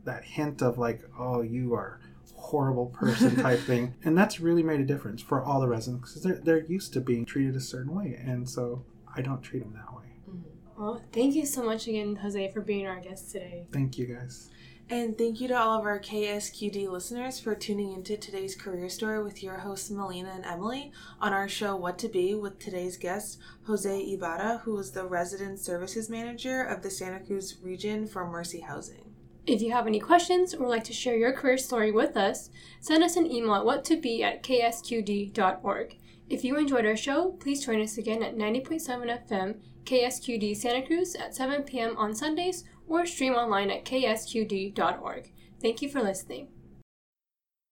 that 0.04 0.24
hint 0.24 0.62
of 0.62 0.78
like, 0.78 1.04
"Oh, 1.16 1.42
you 1.42 1.74
are 1.74 2.00
horrible 2.48 2.86
person" 2.86 3.36
type 3.42 3.60
thing. 3.60 3.94
And 4.04 4.16
that's 4.16 4.40
really 4.40 4.62
made 4.62 4.80
a 4.80 4.84
difference 4.84 5.22
for 5.22 5.42
all 5.42 5.60
the 5.60 5.68
residents 5.68 6.10
because 6.10 6.22
they're 6.22 6.40
they're 6.42 6.64
used 6.66 6.92
to 6.94 7.00
being 7.00 7.24
treated 7.24 7.56
a 7.56 7.60
certain 7.60 7.94
way, 7.94 8.20
and 8.24 8.48
so 8.48 8.84
I 9.14 9.22
don't 9.22 9.42
treat 9.42 9.60
them 9.60 9.74
that 9.74 9.94
way. 9.94 10.04
Mm-hmm. 10.28 10.82
well, 10.82 11.02
thank 11.12 11.34
you 11.34 11.46
so 11.46 11.62
much 11.62 11.86
again, 11.88 12.16
Jose, 12.16 12.52
for 12.52 12.60
being 12.60 12.86
our 12.86 13.00
guest 13.00 13.30
today. 13.30 13.66
Thank 13.72 13.98
you, 13.98 14.06
guys. 14.06 14.50
And 14.90 15.18
thank 15.18 15.38
you 15.38 15.48
to 15.48 15.54
all 15.54 15.78
of 15.78 15.84
our 15.84 16.00
KSQD 16.00 16.88
listeners 16.88 17.38
for 17.38 17.54
tuning 17.54 17.92
into 17.92 18.16
today's 18.16 18.56
career 18.56 18.88
story 18.88 19.22
with 19.22 19.42
your 19.42 19.58
hosts 19.58 19.90
Melina 19.90 20.30
and 20.34 20.46
Emily 20.46 20.92
on 21.20 21.34
our 21.34 21.46
show 21.46 21.76
What 21.76 21.98
to 21.98 22.08
Be 22.08 22.34
with 22.34 22.58
today's 22.58 22.96
guest 22.96 23.38
Jose 23.66 24.00
Ibarra, 24.00 24.62
who 24.64 24.78
is 24.78 24.92
the 24.92 25.04
resident 25.04 25.58
services 25.58 26.08
manager 26.08 26.62
of 26.62 26.80
the 26.80 26.88
Santa 26.88 27.20
Cruz 27.20 27.58
region 27.62 28.06
for 28.06 28.26
Mercy 28.26 28.60
Housing. 28.60 29.07
If 29.48 29.62
you 29.62 29.72
have 29.72 29.86
any 29.86 29.98
questions 29.98 30.52
or 30.52 30.68
like 30.68 30.84
to 30.84 30.92
share 30.92 31.16
your 31.16 31.32
career 31.32 31.56
story 31.56 31.90
with 31.90 32.18
us, 32.18 32.50
send 32.80 33.02
us 33.02 33.16
an 33.16 33.24
email 33.24 33.54
at 33.54 33.64
whattobee 33.64 34.22
at 34.22 34.42
ksqd.org. 34.42 35.96
If 36.28 36.44
you 36.44 36.58
enjoyed 36.58 36.84
our 36.84 36.96
show, 36.96 37.30
please 37.40 37.64
join 37.64 37.80
us 37.80 37.96
again 37.96 38.22
at 38.22 38.36
90.7 38.36 39.26
FM, 39.26 39.54
KSQD 39.86 40.54
Santa 40.54 40.86
Cruz 40.86 41.14
at 41.14 41.34
7 41.34 41.62
p.m. 41.62 41.96
on 41.96 42.14
Sundays 42.14 42.64
or 42.86 43.06
stream 43.06 43.32
online 43.32 43.70
at 43.70 43.86
ksqd.org. 43.86 45.32
Thank 45.62 45.80
you 45.80 45.88
for 45.88 46.02
listening. 46.02 46.48